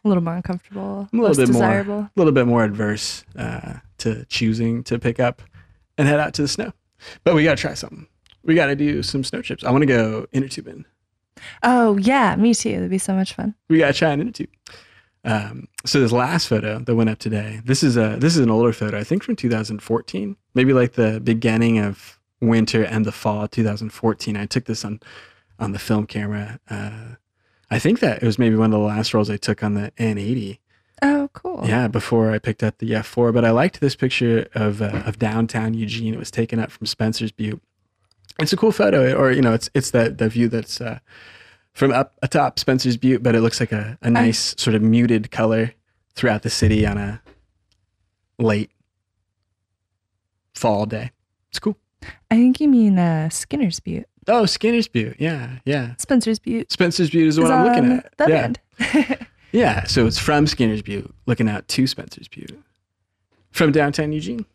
a 0.05 0.09
little 0.09 0.23
more 0.23 0.35
uncomfortable, 0.35 1.09
A 1.13 1.17
little 1.17 1.37
bit 1.37 1.53
more- 1.53 1.63
A 2.07 2.11
little 2.17 2.33
bit 2.33 2.47
more 2.47 2.65
adverse 2.65 3.25
uh, 3.37 3.75
to 3.99 4.25
choosing 4.27 4.83
to 4.85 4.99
pick 4.99 5.21
up 5.21 5.43
and 5.99 6.09
head 6.09 6.21
out 6.21 6.35
to 6.35 6.43
the 6.43 6.49
snow. 6.49 6.73
But 7.25 7.35
we 7.35 7.45
got 7.45 7.57
to 7.57 7.61
try 7.61 7.75
something. 7.75 8.07
We 8.43 8.55
got 8.55 8.67
to 8.67 8.77
do 8.77 9.03
some 9.03 9.25
snow 9.25 9.43
trips. 9.43 9.65
I 9.65 9.71
want 9.71 9.83
to 9.83 9.87
go 9.87 10.27
inner 10.33 10.49
tubing. 10.49 10.85
Oh 11.63 11.97
yeah, 11.99 12.37
me 12.37 12.55
too. 12.55 12.71
It'd 12.71 12.91
be 12.91 12.99
so 12.99 13.15
much 13.15 13.35
fun. 13.35 13.55
we 13.69 13.79
got 13.79 13.89
to 13.89 13.99
try 13.99 14.11
an 14.11 14.21
inner 14.21 14.33
tube. 14.33 14.49
Um, 15.25 15.69
so 15.85 16.01
this 16.01 16.13
last 16.13 16.49
photo 16.49 16.79
that 16.79 16.95
went 16.95 17.11
up 17.11 17.19
today, 17.19 17.61
this 17.65 17.83
is 17.83 17.97
a 17.99 18.17
this 18.19 18.35
is 18.37 18.41
an 18.41 18.51
older 18.51 18.73
photo, 18.73 18.99
I 18.99 19.05
think 19.05 19.23
from 19.23 19.37
2014, 19.37 20.37
maybe 20.55 20.73
like 20.73 20.93
the 20.93 21.21
beginning 21.21 21.79
of 21.79 22.19
winter 22.41 22.83
and 22.85 23.05
the 23.05 23.13
fall 23.13 23.45
of 23.45 23.51
2014. 23.51 24.37
I 24.37 24.47
took 24.47 24.65
this 24.65 24.85
on 24.85 25.01
on 25.59 25.73
the 25.73 25.79
film 25.79 26.07
camera. 26.07 26.59
Uh, 26.71 27.17
I 27.71 27.79
think 27.79 28.01
that 28.01 28.23
it 28.23 28.27
was 28.27 28.39
maybe 28.39 28.57
one 28.57 28.73
of 28.73 28.81
the 28.81 28.87
last 28.87 29.15
rolls 29.15 29.31
I 29.31 29.37
took 29.37 29.63
on 29.63 29.75
the 29.75 29.93
N80. 29.99 30.59
Oh 31.03 31.31
cool. 31.33 31.63
Yeah, 31.67 31.89
before 31.89 32.33
I 32.33 32.39
picked 32.39 32.63
up 32.63 32.79
the 32.79 32.91
F4. 32.91 33.33
But 33.33 33.45
I 33.45 33.51
liked 33.51 33.81
this 33.81 33.97
picture 33.97 34.49
of 34.55 34.83
uh, 34.83 35.03
of 35.07 35.19
downtown 35.19 35.75
Eugene. 35.75 36.13
It 36.13 36.19
was 36.19 36.31
taken 36.31 36.59
up 36.59 36.71
from 36.71 36.87
Spencer's 36.87 37.33
Butte. 37.33 37.63
It's 38.39 38.53
a 38.53 38.57
cool 38.57 38.73
photo, 38.73 39.15
or 39.15 39.31
you 39.31 39.41
know, 39.41 39.55
it's 39.55 39.71
it's 39.75 39.93
that 39.93 40.19
the 40.19 40.29
view 40.29 40.49
that's 40.49 40.81
uh, 40.81 40.99
from 41.73 41.93
up 41.93 42.15
atop 42.23 42.59
Spencer's 42.59 42.97
Butte, 42.97 43.23
but 43.23 43.35
it 43.35 43.41
looks 43.41 43.61
like 43.61 43.73
a, 43.73 43.99
a 44.03 44.11
nice 44.11 44.55
sort 44.59 44.75
of 44.75 44.83
muted 44.83 45.31
color 45.31 45.73
throughout 46.15 46.43
the 46.43 46.51
city 46.51 46.85
on 46.85 46.99
a 46.99 47.23
late 48.39 48.71
fall 50.55 50.85
day. 50.85 51.13
It's 51.51 51.59
cool. 51.59 51.77
I 52.31 52.37
think 52.37 52.61
you 52.61 52.69
mean 52.69 52.99
uh, 52.99 53.29
Skinner's 53.31 53.81
Butte. 53.81 54.09
Oh, 54.29 54.47
Skinner's 54.47 54.87
Butte. 54.89 55.17
Yeah, 55.19 55.59
yeah. 55.65 55.95
Spencer's 55.99 56.39
Butte 56.39 56.71
Spencer's 56.71 57.11
Butte 57.11 57.29
is 57.29 57.37
the 57.37 57.43
one 57.43 57.53
I'm 57.53 57.65
looking 57.67 57.93
at. 57.93 58.17
that 58.19 58.29
yeah. 58.29 58.43
end. 58.43 59.27
Yeah, 59.53 59.83
so 59.83 60.07
it's 60.07 60.17
from 60.19 60.47
Skinner's 60.47 60.81
Butte, 60.81 61.13
looking 61.27 61.49
out 61.49 61.67
to 61.67 61.85
Spencer's 61.89 62.29
Butte, 62.29 62.57
from 63.51 63.73
downtown 63.73 64.13
Eugene, 64.13 64.47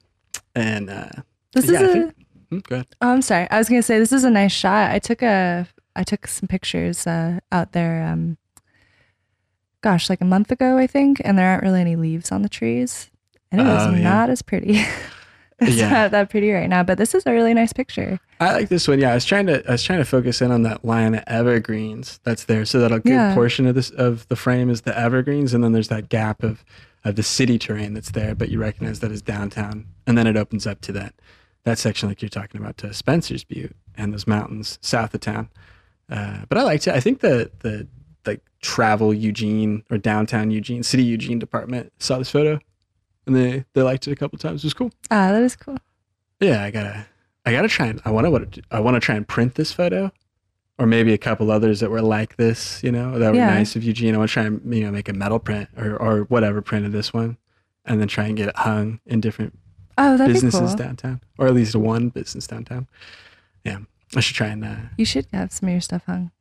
and 0.56 0.90
uh, 0.90 1.10
this 1.52 1.70
Yeah, 1.70 1.80
I 1.80 1.84
is 1.84 1.90
a. 1.90 1.94
think- 1.94 2.16
hmm, 2.50 2.60
go 2.60 2.76
ahead. 2.76 2.88
Oh, 3.02 3.10
I'm 3.10 3.22
sorry. 3.22 3.46
I 3.52 3.58
was 3.58 3.68
gonna 3.68 3.82
say 3.84 4.00
this 4.00 4.14
is 4.14 4.24
a 4.24 4.30
nice 4.30 4.54
shot. 4.54 4.92
I 4.92 5.00
took 5.00 5.22
a 5.22 5.68
I 5.98 6.04
took 6.04 6.28
some 6.28 6.48
pictures 6.48 7.06
uh, 7.06 7.40
out 7.52 7.74
there. 7.74 8.06
Um, 8.08 8.38
gosh, 9.82 10.10
like 10.10 10.22
a 10.22 10.26
month 10.26 10.50
ago, 10.50 10.78
I 10.78 10.88
think, 10.88 11.22
and 11.26 11.38
there 11.38 11.50
aren't 11.50 11.64
really 11.64 11.82
any 11.82 11.98
leaves 11.98 12.32
on 12.32 12.42
the 12.42 12.48
trees, 12.50 13.12
and 13.52 13.60
it 13.60 13.66
was 13.66 13.88
Oh, 13.88 13.92
yeah. 13.92 14.02
not 14.02 14.30
as 14.30 14.42
pretty. 14.42 14.82
It's 15.62 15.78
Yeah. 15.78 15.90
not 15.90 16.12
that 16.12 16.30
pretty 16.30 16.52
right 16.52 16.68
now, 16.70 16.84
but 16.84 16.98
this 16.98 17.16
is 17.16 17.26
a 17.26 17.32
really 17.32 17.54
nice 17.54 17.72
picture. 17.72 18.20
I 18.42 18.52
like 18.54 18.68
this 18.70 18.88
one. 18.88 19.00
Yeah, 19.00 19.12
I 19.12 19.16
was 19.16 19.24
trying 19.26 19.46
to 19.48 19.66
I 19.68 19.72
was 19.74 19.84
trying 19.84 20.00
to 20.00 20.06
focus 20.06 20.42
in 20.42 20.52
on 20.52 20.64
that 20.64 20.84
line 20.84 21.16
of 21.16 21.24
evergreens 21.28 22.20
that's 22.24 22.44
there, 22.46 22.66
so 22.66 22.80
that 22.80 22.92
a 22.92 23.00
good 23.00 23.12
Yeah. 23.14 23.34
portion 23.34 23.66
of 23.66 23.76
this 23.76 23.90
of 23.92 24.28
the 24.28 24.36
frame 24.36 24.70
is 24.70 24.82
the 24.82 24.98
evergreens, 24.98 25.54
and 25.54 25.64
then 25.64 25.72
there's 25.72 25.88
that 25.88 26.10
gap 26.10 26.44
of 26.44 26.66
of 27.06 27.16
the 27.16 27.24
city 27.24 27.58
terrain 27.60 27.94
that's 27.94 28.12
there, 28.12 28.36
but 28.36 28.50
you 28.50 28.60
recognize 28.60 29.00
that 29.00 29.12
is 29.12 29.22
downtown, 29.22 29.86
and 30.06 30.18
then 30.18 30.28
it 30.28 30.36
opens 30.36 30.68
up 30.68 30.82
to 30.82 30.92
that 30.92 31.14
that 31.64 31.78
section 31.78 32.10
like 32.10 32.22
you're 32.22 32.30
talking 32.30 32.60
about 32.60 32.78
to 32.80 32.94
Spencer's 32.94 33.44
Butte 33.46 33.76
and 33.96 34.12
those 34.14 34.28
mountains 34.28 34.78
south 34.82 35.14
of 35.14 35.22
town. 35.22 35.48
Uh, 36.10 36.40
but 36.50 36.58
I 36.58 36.64
liked 36.64 36.86
it. 36.88 36.94
I 36.96 37.00
think 37.00 37.22
the 37.22 37.50
the 37.60 37.88
like 38.26 38.42
travel 38.62 39.14
Eugene 39.14 39.84
or 39.90 39.98
downtown 39.98 40.52
Eugene, 40.52 40.84
city 40.84 41.04
Eugene 41.04 41.40
department 41.40 41.94
saw 42.00 42.18
this 42.18 42.30
photo, 42.32 42.60
and 43.26 43.36
they 43.36 43.66
they 43.74 43.82
liked 43.82 44.08
it 44.08 44.12
a 44.12 44.16
couple 44.16 44.38
times. 44.38 44.64
It 44.64 44.68
was 44.68 44.74
cool. 44.74 44.92
Ah, 45.12 45.32
that 45.32 45.42
is 45.44 45.56
cool. 45.56 45.78
Yeah, 46.40 46.64
I 46.64 46.72
gotta, 46.72 47.06
I 47.46 47.52
gotta 47.52 47.68
try 47.68 47.88
and 47.88 48.02
I 48.06 48.12
want 48.12 48.26
to, 48.26 48.32
what 48.32 48.58
I 48.72 48.80
want 48.80 48.96
to 48.96 49.00
try 49.00 49.16
and 49.16 49.28
print 49.28 49.56
this 49.56 49.72
photo, 49.72 50.12
or 50.78 50.86
maybe 50.86 51.14
a 51.14 51.18
couple 51.18 51.50
others 51.52 51.80
that 51.80 51.90
were 51.90 52.02
like 52.02 52.36
this. 52.38 52.84
You 52.84 52.92
know, 52.92 53.18
that 53.20 53.32
were 53.32 53.38
Yeah. 53.38 53.50
nice 53.54 53.76
of 53.76 53.84
Eugene. 53.84 54.14
I 54.16 54.18
want 54.18 54.30
to 54.30 54.34
try 54.34 54.44
and 54.44 54.62
you 54.76 54.84
know 54.84 54.92
make 54.92 55.08
a 55.10 55.14
metal 55.14 55.40
print 55.40 55.70
or 55.78 55.96
or 55.96 56.22
whatever 56.24 56.62
print 56.62 56.86
of 56.86 56.92
this 56.92 57.14
one, 57.14 57.38
and 57.86 58.00
then 58.02 58.08
try 58.08 58.26
and 58.26 58.36
get 58.38 58.50
it 58.50 58.58
hung 58.58 59.00
in 59.06 59.22
different 59.22 59.58
Oh, 59.98 60.18
businesses 60.18 60.60
cool. 60.60 60.76
downtown, 60.76 61.22
or 61.38 61.48
at 61.48 61.54
least 61.54 61.74
one 61.76 62.10
business 62.10 62.48
downtown. 62.48 62.88
Yeah, 63.64 63.80
I 64.16 64.20
should 64.20 64.36
try 64.36 64.48
and. 64.48 64.66
Uh, 64.66 64.76
You 64.98 65.06
should 65.06 65.26
have 65.32 65.54
some 65.54 65.70
of 65.70 65.72
your 65.74 65.82
stuff 65.82 66.04
hung. 66.06 66.32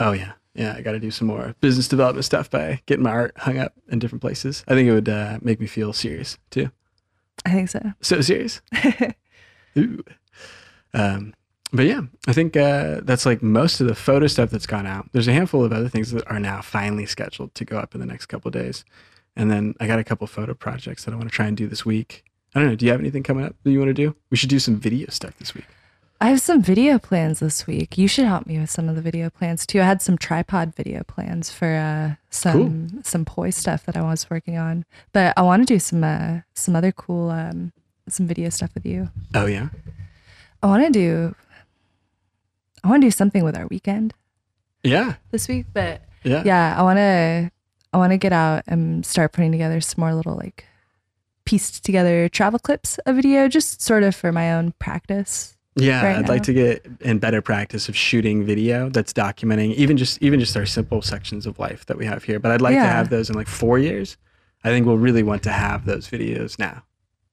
oh 0.00 0.12
yeah, 0.12 0.32
yeah, 0.54 0.74
I 0.76 0.82
got 0.82 0.92
to 0.92 1.00
do 1.00 1.10
some 1.10 1.26
more 1.26 1.54
business 1.60 1.88
development 1.88 2.24
stuff 2.24 2.50
by 2.50 2.80
getting 2.86 3.02
my 3.02 3.10
art 3.10 3.34
hung 3.36 3.58
up 3.58 3.74
in 3.88 3.98
different 3.98 4.22
places. 4.22 4.64
I 4.68 4.74
think 4.74 4.88
it 4.88 4.92
would 4.92 5.08
uh, 5.08 5.38
make 5.42 5.60
me 5.60 5.66
feel 5.66 5.92
serious 5.92 6.38
too. 6.50 6.70
I 7.44 7.50
think 7.50 7.68
so. 7.68 7.80
So 8.00 8.20
serious. 8.20 8.60
Ooh. 9.78 10.02
Um, 10.94 11.34
but 11.72 11.86
yeah, 11.86 12.02
I 12.28 12.32
think 12.32 12.56
uh, 12.56 13.00
that's 13.02 13.26
like 13.26 13.42
most 13.42 13.80
of 13.80 13.88
the 13.88 13.96
photo 13.96 14.28
stuff 14.28 14.50
that's 14.50 14.66
gone 14.66 14.86
out. 14.86 15.08
There's 15.12 15.26
a 15.26 15.32
handful 15.32 15.64
of 15.64 15.72
other 15.72 15.88
things 15.88 16.12
that 16.12 16.28
are 16.30 16.38
now 16.38 16.62
finally 16.62 17.04
scheduled 17.04 17.54
to 17.56 17.64
go 17.64 17.78
up 17.78 17.94
in 17.94 18.00
the 18.00 18.06
next 18.06 18.26
couple 18.26 18.50
days, 18.52 18.84
and 19.34 19.50
then 19.50 19.74
I 19.80 19.88
got 19.88 19.98
a 19.98 20.04
couple 20.04 20.28
photo 20.28 20.54
projects 20.54 21.04
that 21.04 21.12
I 21.12 21.16
want 21.16 21.28
to 21.28 21.34
try 21.34 21.46
and 21.46 21.56
do 21.56 21.66
this 21.66 21.84
week. 21.84 22.24
I 22.54 22.60
don't 22.60 22.68
know. 22.68 22.76
Do 22.76 22.86
you 22.86 22.92
have 22.92 23.00
anything 23.00 23.24
coming 23.24 23.44
up 23.44 23.56
that 23.64 23.72
you 23.72 23.80
want 23.80 23.88
to 23.88 23.94
do? 23.94 24.14
We 24.30 24.36
should 24.36 24.50
do 24.50 24.60
some 24.60 24.76
video 24.76 25.10
stuff 25.10 25.36
this 25.38 25.52
week. 25.52 25.66
I 26.20 26.28
have 26.28 26.40
some 26.40 26.62
video 26.62 26.98
plans 26.98 27.40
this 27.40 27.66
week. 27.66 27.98
You 27.98 28.08
should 28.08 28.24
help 28.24 28.46
me 28.46 28.58
with 28.58 28.70
some 28.70 28.88
of 28.88 28.96
the 28.96 29.02
video 29.02 29.30
plans 29.30 29.66
too. 29.66 29.80
I 29.80 29.84
had 29.84 30.00
some 30.00 30.16
tripod 30.16 30.74
video 30.74 31.02
plans 31.02 31.50
for 31.50 31.74
uh, 31.74 32.14
some 32.30 33.02
some 33.02 33.24
poi 33.24 33.50
stuff 33.50 33.84
that 33.86 33.96
I 33.96 34.02
was 34.02 34.30
working 34.30 34.56
on, 34.56 34.84
but 35.12 35.34
I 35.36 35.42
want 35.42 35.66
to 35.66 35.74
do 35.74 35.78
some 35.78 36.02
uh, 36.04 36.40
some 36.54 36.76
other 36.76 36.92
cool 36.92 37.30
um, 37.30 37.72
some 38.08 38.26
video 38.26 38.48
stuff 38.48 38.72
with 38.74 38.86
you. 38.86 39.10
Oh 39.34 39.46
yeah, 39.46 39.68
I 40.62 40.66
want 40.66 40.84
to 40.86 40.90
do 40.90 41.34
I 42.82 42.88
want 42.88 43.02
to 43.02 43.06
do 43.06 43.10
something 43.10 43.44
with 43.44 43.56
our 43.56 43.66
weekend 43.66 44.14
yeah, 44.82 45.14
this 45.30 45.48
week, 45.48 45.66
but 45.72 46.02
yeah. 46.22 46.42
yeah, 46.44 46.74
I 46.78 46.82
want 46.82 46.98
to 46.98 47.50
I 47.92 47.96
want 47.98 48.12
to 48.12 48.18
get 48.18 48.32
out 48.32 48.62
and 48.66 49.04
start 49.04 49.32
putting 49.32 49.52
together 49.52 49.80
some 49.80 50.00
more 50.00 50.14
little 50.14 50.36
like 50.36 50.66
pieced 51.44 51.84
together 51.84 52.28
travel 52.28 52.58
clips 52.58 52.98
of 52.98 53.16
video, 53.16 53.48
just 53.48 53.82
sort 53.82 54.02
of 54.02 54.14
for 54.14 54.32
my 54.32 54.52
own 54.52 54.72
practice. 54.78 55.53
Yeah, 55.76 56.04
right 56.04 56.16
I'd 56.16 56.22
now. 56.22 56.28
like 56.28 56.42
to 56.44 56.52
get 56.52 56.86
in 57.00 57.18
better 57.18 57.42
practice 57.42 57.88
of 57.88 57.96
shooting 57.96 58.44
video 58.44 58.88
that's 58.90 59.12
documenting 59.12 59.74
even 59.74 59.96
just 59.96 60.22
even 60.22 60.38
just 60.38 60.56
our 60.56 60.66
simple 60.66 61.02
sections 61.02 61.46
of 61.46 61.58
life 61.58 61.86
that 61.86 61.98
we 61.98 62.06
have 62.06 62.24
here. 62.24 62.38
But 62.38 62.52
I'd 62.52 62.60
like 62.60 62.74
to 62.74 62.80
have 62.80 63.10
those 63.10 63.28
in 63.28 63.36
like 63.36 63.48
four 63.48 63.78
years. 63.78 64.16
I 64.62 64.68
think 64.68 64.86
we'll 64.86 64.98
really 64.98 65.22
want 65.22 65.42
to 65.44 65.50
have 65.50 65.84
those 65.84 66.08
videos 66.08 66.58
now. 66.58 66.84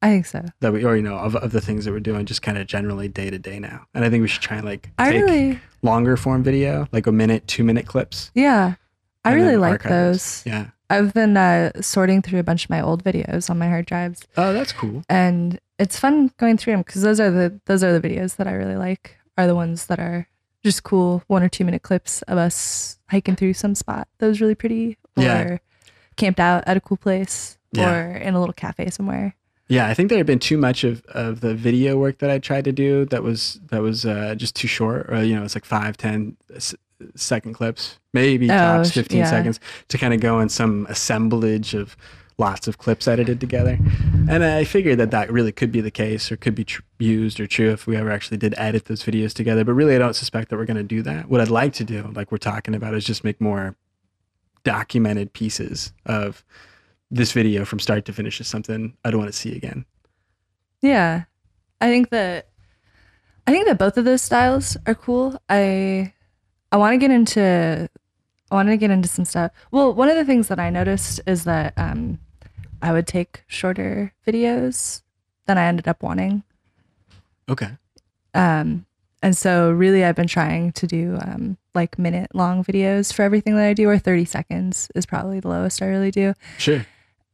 I 0.02 0.10
think 0.10 0.26
so. 0.26 0.44
that 0.62 0.74
we 0.74 0.84
or 0.84 0.96
you 0.96 1.04
know 1.04 1.18
of, 1.18 1.36
of 1.36 1.52
the 1.52 1.62
things 1.62 1.86
that 1.86 1.92
we're 1.92 2.00
doing 2.00 2.26
just 2.26 2.42
kind 2.42 2.58
of 2.58 2.66
generally 2.66 3.08
day 3.08 3.30
to 3.30 3.38
day 3.38 3.60
now 3.60 3.86
and 3.94 4.04
i 4.04 4.10
think 4.10 4.24
we 4.24 4.28
should 4.28 4.42
try 4.42 4.58
and 4.58 4.66
like 4.66 4.90
I 4.98 5.12
take 5.12 5.22
really 5.22 5.60
longer 5.84 6.18
form 6.18 6.42
video 6.42 6.88
like 6.92 7.06
a 7.06 7.12
minute 7.12 7.48
two 7.48 7.64
minute 7.64 7.86
clips 7.86 8.32
yeah. 8.34 8.76
I 9.24 9.34
really 9.34 9.58
like 9.58 9.84
those. 9.84 10.42
yeah 10.46 10.70
I've 10.90 11.14
been 11.14 11.38
uh, 11.38 11.72
sorting 11.80 12.22
through 12.22 12.40
a 12.40 12.44
bunch 12.44 12.66
of 12.66 12.70
my 12.72 12.82
old 12.82 13.04
videos 13.04 13.50
on 13.50 13.58
my 13.60 13.70
hard 13.70 13.86
drives, 13.86 14.24
oh 14.38 14.54
that's 14.54 14.72
cool 14.72 15.04
and 15.08 15.60
it's 15.82 15.98
fun 16.00 16.32
going 16.38 16.58
through 16.58 16.74
them 16.74 16.82
because 16.82 17.02
those 17.02 17.20
are 17.20 17.32
the 17.32 17.60
those 17.66 17.84
are 17.84 17.98
the 17.98 18.08
videos 18.08 18.36
that 18.38 18.48
I 18.48 18.54
really 18.54 18.76
like. 18.78 19.18
Are 19.38 19.48
the 19.48 19.56
ones 19.56 19.88
that 19.88 20.00
are 20.00 20.28
just 20.64 20.84
cool 20.84 21.24
one 21.28 21.42
or 21.44 21.50
two 21.50 21.66
minute 21.66 21.82
clips 21.82 22.22
of 22.24 22.38
us 22.38 23.00
hiking 23.10 23.36
through 23.36 23.54
some 23.54 23.74
spot 23.76 24.08
that 24.20 24.28
was 24.28 24.40
really 24.42 24.56
pretty, 24.56 24.98
or 25.18 25.24
Yeah. 25.24 25.58
camped 26.16 26.40
out 26.40 26.64
at 26.68 26.78
a 26.78 26.82
cool 26.82 26.98
place, 26.98 27.58
Yeah. 27.74 27.90
or 27.92 28.16
in 28.18 28.36
a 28.36 28.40
little 28.40 28.54
cafe 28.54 28.90
somewhere. 28.92 29.36
yeah 29.70 29.88
i 29.88 29.94
think 29.94 30.10
there 30.10 30.18
had 30.20 30.28
been 30.28 30.38
too 30.50 30.58
much 30.58 30.84
of, 30.84 31.02
of 31.26 31.40
the 31.40 31.56
video 31.56 31.98
work 31.98 32.18
that 32.20 32.30
i 32.30 32.38
tried 32.40 32.66
to 32.66 32.74
do 32.74 33.06
that 33.06 33.24
was 33.24 33.60
that 33.72 33.82
was 33.82 34.06
uh, 34.06 34.36
just 34.36 34.54
too 34.54 34.68
short 34.68 35.06
or 35.10 35.24
you 35.24 35.34
know 35.36 35.44
it's 35.46 35.56
like 35.56 35.64
five 35.66 35.96
ten 35.96 36.36
s- 36.54 36.76
second 37.16 37.54
clips 37.54 37.98
maybe 38.14 38.46
Oh, 38.52 38.58
tops 38.58 38.92
15 38.92 39.20
yeah. 39.20 39.30
seconds 39.30 39.60
to 39.88 39.98
kind 39.98 40.14
of 40.14 40.20
go 40.20 40.42
in 40.42 40.50
some 40.50 40.86
assemblage 40.90 41.74
of 41.74 41.96
lots 42.46 42.68
of 42.68 42.78
clips 42.84 43.08
edited 43.08 43.40
together 43.40 43.78
and 44.30 44.44
i 44.44 44.64
figured 44.64 44.98
that 44.98 45.12
that 45.12 45.32
really 45.32 45.52
could 45.52 45.72
be 45.72 45.82
the 45.82 45.92
case 46.04 46.32
or 46.32 46.38
could 46.38 46.56
be 46.56 46.66
tr- 46.66 46.82
used 47.00 47.40
or 47.40 47.48
true 47.48 47.72
if 47.72 47.86
we 47.88 47.96
ever 47.96 48.12
actually 48.12 48.38
did 48.38 48.54
edit 48.58 48.86
those 48.86 49.04
videos 49.04 49.34
together 49.34 49.64
but 49.64 49.74
really 49.74 49.96
i 49.96 50.00
don't 50.00 50.16
suspect 50.16 50.50
that 50.50 50.58
we're 50.58 50.66
going 50.66 50.84
to 50.88 50.96
do 50.98 51.02
that 51.02 51.30
what 51.30 51.40
i'd 51.42 51.50
like 51.62 51.74
to 51.74 51.84
do 51.84 52.00
like 52.16 52.32
we're 52.32 52.38
talking 52.52 52.76
about 52.76 52.94
is 52.94 53.06
just 53.06 53.24
make 53.24 53.40
more 53.40 53.76
documented 54.64 55.34
pieces 55.34 55.94
of 56.06 56.44
this 57.10 57.32
video 57.34 57.66
from 57.66 57.80
start 57.80 58.06
to 58.06 58.14
finish 58.14 58.40
is 58.40 58.48
something 58.48 58.96
I 59.04 59.12
don't 59.12 59.20
want 59.20 59.32
to 59.34 59.38
see 59.38 59.56
again 59.56 59.86
Yeah. 60.82 61.24
I 61.82 61.88
think 61.90 62.10
that 62.10 62.48
I 63.48 63.52
think 63.52 63.66
that 63.68 63.78
both 63.80 63.98
of 63.98 64.06
those 64.06 64.22
styles 64.22 64.78
are 64.86 64.96
cool. 64.96 65.38
I 65.50 66.14
I 66.72 66.78
want 66.78 66.94
to 66.94 66.98
get 66.98 67.12
into 67.12 67.90
I 68.52 68.56
want 68.56 68.70
to 68.70 68.78
get 68.78 68.92
into 68.92 69.10
some 69.10 69.26
stuff. 69.26 69.52
Well, 69.72 69.94
one 69.94 70.10
of 70.10 70.16
the 70.16 70.26
things 70.26 70.48
that 70.50 70.60
I 70.60 70.70
noticed 70.70 71.20
is 71.26 71.44
that 71.46 71.74
um 71.78 72.20
I 72.82 72.92
would 72.92 73.08
take 73.08 73.44
shorter 73.48 74.14
videos 74.26 75.02
than 75.46 75.58
I 75.58 75.66
ended 75.66 75.88
up 75.88 76.02
wanting. 76.04 76.44
okay 77.50 77.78
Um 78.34 78.86
and 79.24 79.38
so 79.38 79.72
really 79.72 80.04
I've 80.04 80.16
been 80.16 80.28
trying 80.28 80.72
to 80.74 80.88
do 80.88 81.18
um 81.22 81.58
like 81.74 81.98
minute 82.00 82.34
long 82.34 82.64
videos 82.64 83.14
for 83.14 83.22
everything 83.24 83.56
that 83.56 83.66
I 83.66 83.74
do 83.74 83.88
or 83.90 83.98
30 83.98 84.26
seconds 84.26 84.90
is 84.96 85.06
probably 85.06 85.40
the 85.40 85.48
lowest 85.48 85.82
I 85.82 85.88
really 85.88 86.12
do. 86.12 86.34
sure 86.58 86.86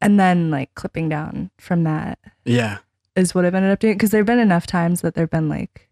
And 0.02 0.20
then 0.20 0.52
like 0.52 0.74
clipping 0.76 1.10
down 1.10 1.50
from 1.58 1.84
that 1.84 2.20
yeah 2.46 2.78
is 3.16 3.34
what 3.34 3.46
I've 3.46 3.56
ended 3.56 3.72
up 3.72 3.80
doing 3.80 3.96
because 3.96 4.12
there've 4.12 4.26
been 4.26 4.38
enough 4.40 4.68
times 4.68 5.02
that 5.02 5.16
there've 5.16 5.30
been 5.30 5.50
like 5.50 5.90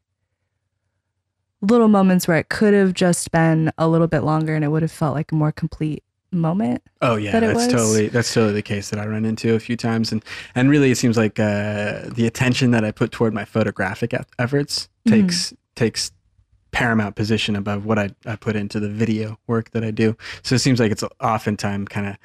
little 1.62 1.88
moments 1.88 2.28
where 2.28 2.38
it 2.38 2.50
could 2.50 2.74
have 2.76 2.94
just 2.94 3.32
been 3.32 3.72
a 3.78 3.88
little 3.88 4.08
bit 4.08 4.22
longer 4.24 4.54
and 4.54 4.64
it 4.64 4.68
would 4.68 4.84
have 4.84 4.92
felt 4.92 5.16
like 5.16 5.32
a 5.32 5.36
more 5.36 5.52
complete 5.52 6.04
moment. 6.36 6.82
Oh 7.02 7.16
yeah, 7.16 7.32
that 7.32 7.40
that's 7.42 7.56
was. 7.56 7.68
totally 7.68 8.08
that's 8.10 8.34
totally 8.34 8.54
the 8.54 8.62
case 8.62 8.90
that 8.90 9.00
I 9.00 9.06
run 9.08 9.26
into 9.26 9.56
a 9.56 9.60
few 9.60 9.76
times, 9.78 10.12
and 10.12 10.24
and 10.54 10.70
really 10.70 10.92
it 10.92 10.98
seems 10.98 11.18
like 11.18 11.40
uh, 11.40 12.02
the 12.14 12.26
attention 12.28 12.72
that 12.72 12.84
I 12.84 12.92
put 12.92 13.12
toward 13.12 13.34
my 13.34 13.46
photographic 13.46 14.14
efforts 14.40 14.90
Mhm. 15.08 15.12
takes 15.12 15.54
takes 15.76 16.12
paramount 16.72 17.16
position 17.16 17.56
above 17.56 17.86
what 17.86 17.98
I, 17.98 18.10
I 18.26 18.36
put 18.36 18.56
into 18.58 18.80
the 18.82 18.90
video 18.90 19.40
work 19.48 19.72
that 19.72 19.84
I 19.84 19.92
do. 19.92 20.18
So 20.44 20.56
it 20.56 20.60
seems 20.60 20.80
like 20.80 20.92
it's 20.92 21.04
oftentimes 21.22 21.88
kind 21.88 22.08
of 22.08 22.18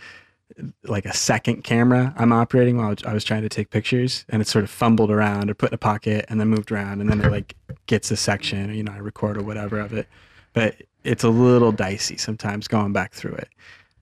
like 0.84 1.06
a 1.06 1.14
second 1.14 1.62
camera 1.62 2.12
I'm 2.18 2.32
operating 2.32 2.76
while 2.76 2.94
I 3.06 3.14
was 3.14 3.22
trying 3.24 3.42
to 3.42 3.48
take 3.48 3.70
pictures, 3.70 4.24
and 4.28 4.42
it's 4.42 4.50
sort 4.50 4.64
of 4.64 4.70
fumbled 4.70 5.10
around 5.10 5.50
or 5.50 5.54
put 5.54 5.70
in 5.70 5.74
a 5.74 5.78
pocket 5.78 6.24
and 6.28 6.40
then 6.40 6.48
moved 6.48 6.72
around, 6.72 7.00
and 7.00 7.08
then 7.08 7.20
it 7.20 7.30
like 7.30 7.54
gets 7.86 8.10
a 8.10 8.16
section, 8.16 8.70
or, 8.70 8.72
you 8.74 8.82
know, 8.82 8.92
I 8.92 8.98
record 8.98 9.36
or 9.38 9.42
whatever 9.44 9.78
of 9.78 9.92
it, 9.92 10.08
but 10.52 10.74
it's 11.04 11.22
a 11.24 11.30
little 11.30 11.70
dicey 11.72 12.16
sometimes 12.16 12.66
going 12.68 12.92
back 12.92 13.12
through 13.14 13.32
it 13.34 13.48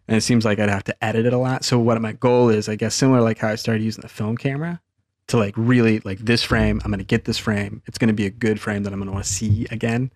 and 0.09 0.17
it 0.17 0.23
seems 0.23 0.45
like 0.45 0.59
I'd 0.59 0.71
have 0.71 0.85
to 0.85 1.05
edit 1.05 1.27
it 1.27 1.33
a 1.33 1.39
lot. 1.39 1.65
So 1.65 1.79
what 1.79 2.01
my 2.01 2.13
goal 2.13 2.49
is, 2.49 2.69
I 2.69 2.75
guess, 2.77 2.95
similar 2.95 3.21
like 3.21 3.39
how 3.39 3.49
I 3.49 3.55
started 3.55 3.85
using 3.85 4.03
the 4.03 4.09
film 4.09 4.37
camera 4.37 4.81
to 5.29 5.37
like 5.37 5.55
really 5.59 6.01
like 6.01 6.19
this 6.21 6.43
frame. 6.43 6.81
I'm 6.83 6.91
gonna 6.91 7.05
get 7.05 7.27
this 7.27 7.37
frame. 7.37 7.83
It's 7.87 7.99
gonna 7.99 8.15
be 8.15 8.25
a 8.25 8.31
good 8.31 8.59
frame 8.59 8.83
that 8.85 8.93
I'm 8.93 8.99
gonna 8.99 9.13
want 9.13 9.25
to 9.27 9.31
see 9.31 9.67
again, 9.71 10.11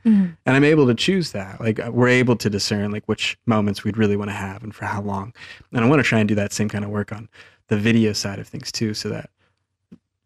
and 0.47 0.57
I'm 0.57 0.65
able 0.65 0.87
to 0.87 0.95
choose 0.95 1.33
that. 1.33 1.61
Like 1.61 1.79
uh, 1.79 1.91
we're 1.93 2.09
able 2.09 2.35
to 2.37 2.49
discern 2.49 2.91
like 2.91 3.07
which 3.07 3.39
moments 3.45 3.85
we'd 3.85 3.99
really 3.99 4.17
want 4.17 4.31
to 4.31 4.35
have 4.35 4.65
and 4.65 4.75
for 4.75 4.87
how 4.87 5.03
long. 5.03 5.35
And 5.73 5.85
I 5.85 5.89
want 5.89 6.01
to 6.01 6.09
try 6.09 6.19
and 6.21 6.29
do 6.29 6.35
that 6.37 6.53
same 6.53 6.71
kind 6.71 6.85
of 6.85 6.91
work 6.91 7.13
on 7.13 7.29
the 7.69 7.77
video 7.77 8.15
side 8.15 8.39
of 8.39 8.49
things 8.49 8.73
too, 8.73 8.95
so 8.95 9.11
that 9.11 9.29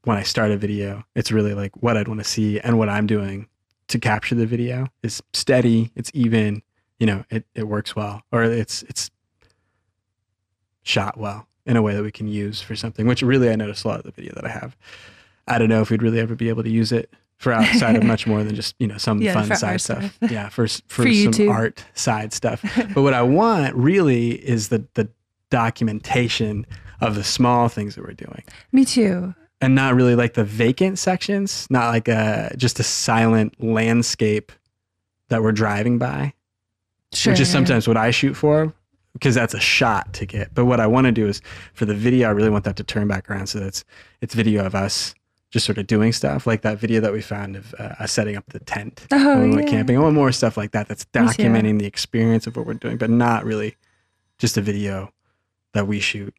when 0.05 0.17
I 0.17 0.23
start 0.23 0.53
a 0.53 0.57
video, 0.57 1.03
it's 1.17 1.33
really 1.33 1.55
like 1.55 1.73
what 1.83 1.97
I'd 1.97 2.07
want 2.07 2.21
to 2.21 2.25
see 2.25 2.61
and 2.61 2.79
what 2.79 2.89
I'm 2.89 3.09
doing 3.09 3.49
to 3.89 3.99
capture 3.99 4.37
the 4.37 4.47
video 4.47 4.87
is 5.03 5.21
steady. 5.33 5.91
It's 5.97 6.11
even. 6.15 6.63
You 6.99 7.07
know, 7.07 7.25
it, 7.29 7.45
it 7.55 7.69
works 7.69 7.95
well, 7.95 8.23
or 8.33 8.43
it's 8.43 8.83
it's 8.85 9.11
shot 10.87 11.19
well 11.19 11.47
in 11.67 11.77
a 11.77 11.83
way 11.83 11.95
that 11.95 12.03
we 12.03 12.13
can 12.13 12.29
use 12.29 12.63
for 12.63 12.77
something, 12.77 13.07
which 13.09 13.23
really 13.23 13.51
I 13.51 13.57
noticed 13.57 13.85
a 13.85 13.89
lot 13.89 13.99
of 13.99 14.05
the 14.05 14.13
video 14.13 14.33
that 14.37 14.45
I 14.45 14.51
have. 14.51 14.77
I 15.49 15.59
don't 15.59 15.69
know 15.69 15.81
if 15.83 15.91
we'd 15.91 16.01
really 16.03 16.21
ever 16.21 16.35
be 16.37 16.49
able 16.49 16.63
to 16.63 16.71
use 16.71 16.93
it 16.93 17.13
for 17.39 17.53
outside 17.53 17.97
of 17.97 18.05
much 18.15 18.27
more 18.27 18.45
than 18.45 18.55
just, 18.55 18.77
you 18.79 18.87
know, 18.87 18.97
some 18.99 19.21
Yeah, 19.21 19.35
fun 19.35 19.55
side 19.57 19.81
stuff. 19.81 20.15
stuff. 20.15 20.31
Yeah, 20.31 20.49
for, 20.49 20.67
for, 20.69 20.79
For 20.87 21.03
some 21.03 21.11
YouTube. 21.33 21.51
art 21.51 21.85
side 21.95 22.33
stuff. 22.33 22.63
But 22.95 23.03
what 23.03 23.15
I 23.15 23.23
want 23.23 23.75
really 23.75 24.31
is 24.49 24.69
the, 24.69 24.85
the 24.95 25.09
documentation 25.51 26.65
of 27.01 27.15
the 27.17 27.25
small 27.25 27.69
things 27.69 27.95
that 27.97 28.03
we're 28.05 28.13
doing. 28.13 28.43
Me 28.73 28.85
too. 28.85 29.35
and 29.61 29.75
not 29.75 29.95
really 29.95 30.15
like 30.15 30.35
the 30.35 30.45
vacant 30.45 30.99
sections, 30.99 31.67
not 31.71 31.89
like 31.89 32.09
a 32.09 32.55
just 32.57 32.79
a 32.79 32.83
silent 32.85 33.55
landscape 33.63 34.53
that 35.29 35.43
we're 35.43 35.53
driving 35.53 35.99
by, 35.99 36.33
Sure. 37.13 37.33
which 37.33 37.41
is 37.41 37.49
sometimes 37.51 37.89
what 37.89 37.97
I 37.97 38.11
shoot 38.13 38.35
for 38.35 38.73
because 39.17 39.35
that's 39.35 39.55
a 39.55 39.61
shot 39.61 40.13
to 40.15 40.27
get. 40.27 40.55
But 40.55 40.65
what 40.67 40.79
I 40.81 40.87
want 40.87 41.07
to 41.07 41.13
do 41.13 41.27
is 41.27 41.41
for 41.75 41.85
the 41.87 41.95
video, 41.95 42.29
I 42.29 42.33
really 42.33 42.51
want 42.51 42.65
that 42.65 42.77
to 42.77 42.85
turn 42.85 43.09
back 43.09 43.31
around 43.31 43.47
so 43.49 43.59
that's 43.61 43.85
it's 44.21 44.35
video 44.35 44.65
of 44.67 44.75
us 44.75 45.15
just 45.51 45.65
sort 45.65 45.79
of 45.79 45.87
doing 45.87 46.13
stuff 46.13 46.47
like 46.47 46.63
that 46.63 46.79
video 46.79 47.01
that 47.01 47.13
we 47.13 47.23
found 47.23 47.55
of 47.57 47.73
uh, 47.79 47.95
us 48.01 48.13
setting 48.13 48.37
up 48.37 48.45
the 48.49 48.59
tent 48.61 49.07
Oh, 49.13 49.39
when 49.41 49.51
we 49.51 49.57
went 49.57 49.69
camping. 49.69 49.97
I 49.97 50.01
want 50.01 50.15
more 50.15 50.33
stuff 50.33 50.57
like 50.57 50.73
that 50.73 50.89
that's 50.89 51.05
documenting 51.07 51.79
the 51.79 51.87
experience 51.87 52.47
of 52.47 52.57
what 52.57 52.67
we're 52.67 52.75
doing, 52.75 52.97
but 52.97 53.11
not 53.11 53.45
really 53.45 53.77
just 54.39 54.57
a 54.57 54.61
video 54.61 55.13
that 55.73 55.87
we 55.87 56.01
shoot 56.01 56.35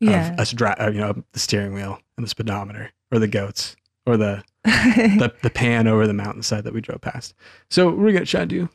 Yeah. 0.00 0.32
of 0.32 0.40
us 0.40 0.52
dri 0.52 0.68
uh, 0.70 0.90
you 0.90 1.00
know, 1.00 1.22
the 1.32 1.38
steering 1.38 1.74
wheel 1.74 2.00
and 2.16 2.24
the 2.24 2.30
speedometer 2.30 2.90
or 3.12 3.18
the 3.18 3.28
goats 3.28 3.76
or 4.06 4.16
the, 4.16 4.42
the, 4.64 5.32
the 5.42 5.50
pan 5.50 5.86
over 5.86 6.06
the 6.06 6.14
mountainside 6.14 6.64
that 6.64 6.72
we 6.72 6.80
drove 6.80 7.02
past. 7.02 7.34
So 7.68 7.90
we're 7.90 8.12
going 8.12 8.24
to 8.24 8.30
try 8.30 8.40
to 8.40 8.46
do, 8.46 8.68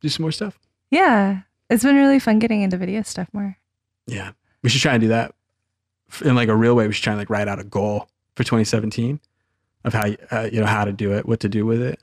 do 0.00 0.08
some 0.08 0.22
more 0.22 0.32
stuff. 0.32 0.58
yeah. 0.90 1.40
It's 1.70 1.84
been 1.84 1.96
really 1.96 2.18
fun 2.18 2.38
getting 2.40 2.62
into 2.62 2.76
video 2.76 3.02
stuff 3.02 3.28
more. 3.32 3.56
Yeah. 4.06 4.32
We 4.62 4.68
should 4.70 4.80
try 4.82 4.92
and 4.94 5.00
do 5.00 5.08
that 5.08 5.34
in 6.24 6.34
like 6.34 6.48
a 6.48 6.56
real 6.56 6.74
way. 6.74 6.86
We 6.86 6.92
should 6.92 7.04
try 7.04 7.12
and 7.12 7.18
like 7.20 7.30
write 7.30 7.48
out 7.48 7.58
a 7.60 7.64
goal 7.64 8.08
for 8.34 8.44
2017 8.44 9.20
of 9.84 9.94
how, 9.94 10.06
you- 10.06 10.16
uh, 10.30 10.48
you 10.52 10.60
know, 10.60 10.66
how 10.66 10.84
to 10.84 10.92
do 10.92 11.12
it, 11.16 11.26
what 11.26 11.40
to 11.40 11.48
do 11.48 11.64
with 11.64 11.80
it. 11.80 12.00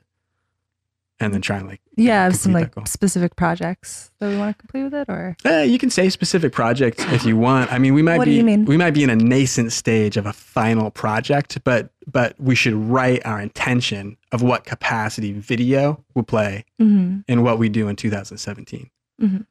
And 1.20 1.34
then 1.34 1.40
try 1.42 1.56
and 1.58 1.66
like, 1.66 1.80
Yeah, 1.96 2.28
some 2.30 2.52
like 2.52 2.72
specific 2.86 3.34
projects 3.34 4.12
that 4.20 4.28
we 4.28 4.36
want 4.38 4.56
to 4.56 4.60
complete 4.60 4.84
with 4.84 4.94
it, 4.94 5.08
or 5.08 5.36
Eh, 5.44 5.64
you 5.64 5.76
can 5.76 5.90
say 5.90 6.08
specific 6.10 6.52
projects 6.52 7.04
if 7.12 7.24
you 7.24 7.36
want. 7.36 7.72
I 7.72 7.78
mean, 7.78 7.92
we 7.92 8.02
might 8.02 8.18
What 8.18 8.26
be 8.26 8.40
we 8.56 8.76
might 8.76 8.92
be 8.94 9.02
in 9.02 9.10
a 9.10 9.16
nascent 9.16 9.72
stage 9.72 10.16
of 10.16 10.26
a 10.26 10.32
final 10.32 10.92
project, 10.92 11.58
but 11.64 11.90
but 12.06 12.38
we 12.40 12.54
should 12.54 12.74
write 12.74 13.26
our 13.26 13.40
intention 13.40 14.16
of 14.30 14.42
what 14.42 14.64
capacity 14.64 15.32
video 15.32 16.04
will 16.14 16.22
play 16.22 16.64
Mhm. 16.80 17.24
in 17.26 17.42
what 17.42 17.58
we 17.58 17.68
do 17.68 17.88
in 17.88 17.96
2017. 17.96 18.88
Mhm. 19.20 19.44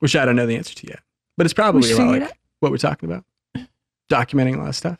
Which 0.00 0.14
I 0.16 0.24
don't 0.24 0.36
know 0.36 0.46
the 0.46 0.56
answer 0.56 0.74
to 0.74 0.86
yet, 0.86 1.00
but 1.36 1.46
it's 1.46 1.54
probably 1.54 1.82
should 1.88 1.98
a 1.98 2.02
lot 2.02 2.12
figure 2.12 2.26
it 2.26 2.30
like 2.30 2.38
what 2.60 2.70
we're 2.70 2.78
talking 2.78 3.10
about, 3.10 3.24
documenting 4.10 4.54
a 4.56 4.58
lot 4.58 4.68
of 4.68 4.76
stuff, 4.76 4.98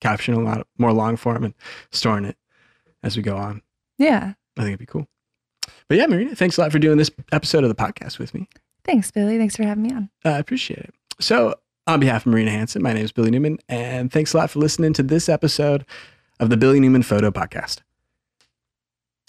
captioning 0.00 0.36
a 0.38 0.40
lot 0.40 0.58
of, 0.60 0.66
more 0.78 0.92
long 0.92 1.16
form, 1.16 1.44
and 1.44 1.54
storing 1.90 2.24
it 2.24 2.36
as 3.02 3.16
we 3.16 3.22
go 3.22 3.36
on. 3.36 3.62
yeah. 3.98 4.32
I 4.56 4.62
think 4.62 4.70
it'd 4.70 4.80
be 4.80 4.86
cool. 4.86 5.06
But 5.86 5.98
yeah, 5.98 6.06
Marina, 6.06 6.34
thanks 6.34 6.58
a 6.58 6.62
lot 6.62 6.72
for 6.72 6.80
doing 6.80 6.98
this 6.98 7.12
episode 7.30 7.62
of 7.62 7.68
the 7.68 7.76
podcast 7.76 8.18
with 8.18 8.34
me. 8.34 8.48
Thanks, 8.84 9.10
Billy. 9.12 9.38
Thanks 9.38 9.54
for 9.54 9.62
having 9.62 9.84
me 9.84 9.92
on. 9.92 10.10
I 10.24 10.38
appreciate 10.38 10.80
it. 10.80 10.94
So, 11.20 11.54
on 11.86 12.00
behalf 12.00 12.26
of 12.26 12.32
Marina 12.32 12.50
Hanson, 12.50 12.82
my 12.82 12.92
name 12.92 13.04
is 13.04 13.12
Billy 13.12 13.30
Newman, 13.30 13.58
and 13.68 14.10
thanks 14.12 14.34
a 14.34 14.36
lot 14.38 14.50
for 14.50 14.58
listening 14.58 14.92
to 14.94 15.02
this 15.04 15.28
episode 15.28 15.86
of 16.40 16.50
the 16.50 16.56
Billy 16.56 16.80
Newman 16.80 17.02
Photo 17.04 17.30
Podcast. 17.30 17.82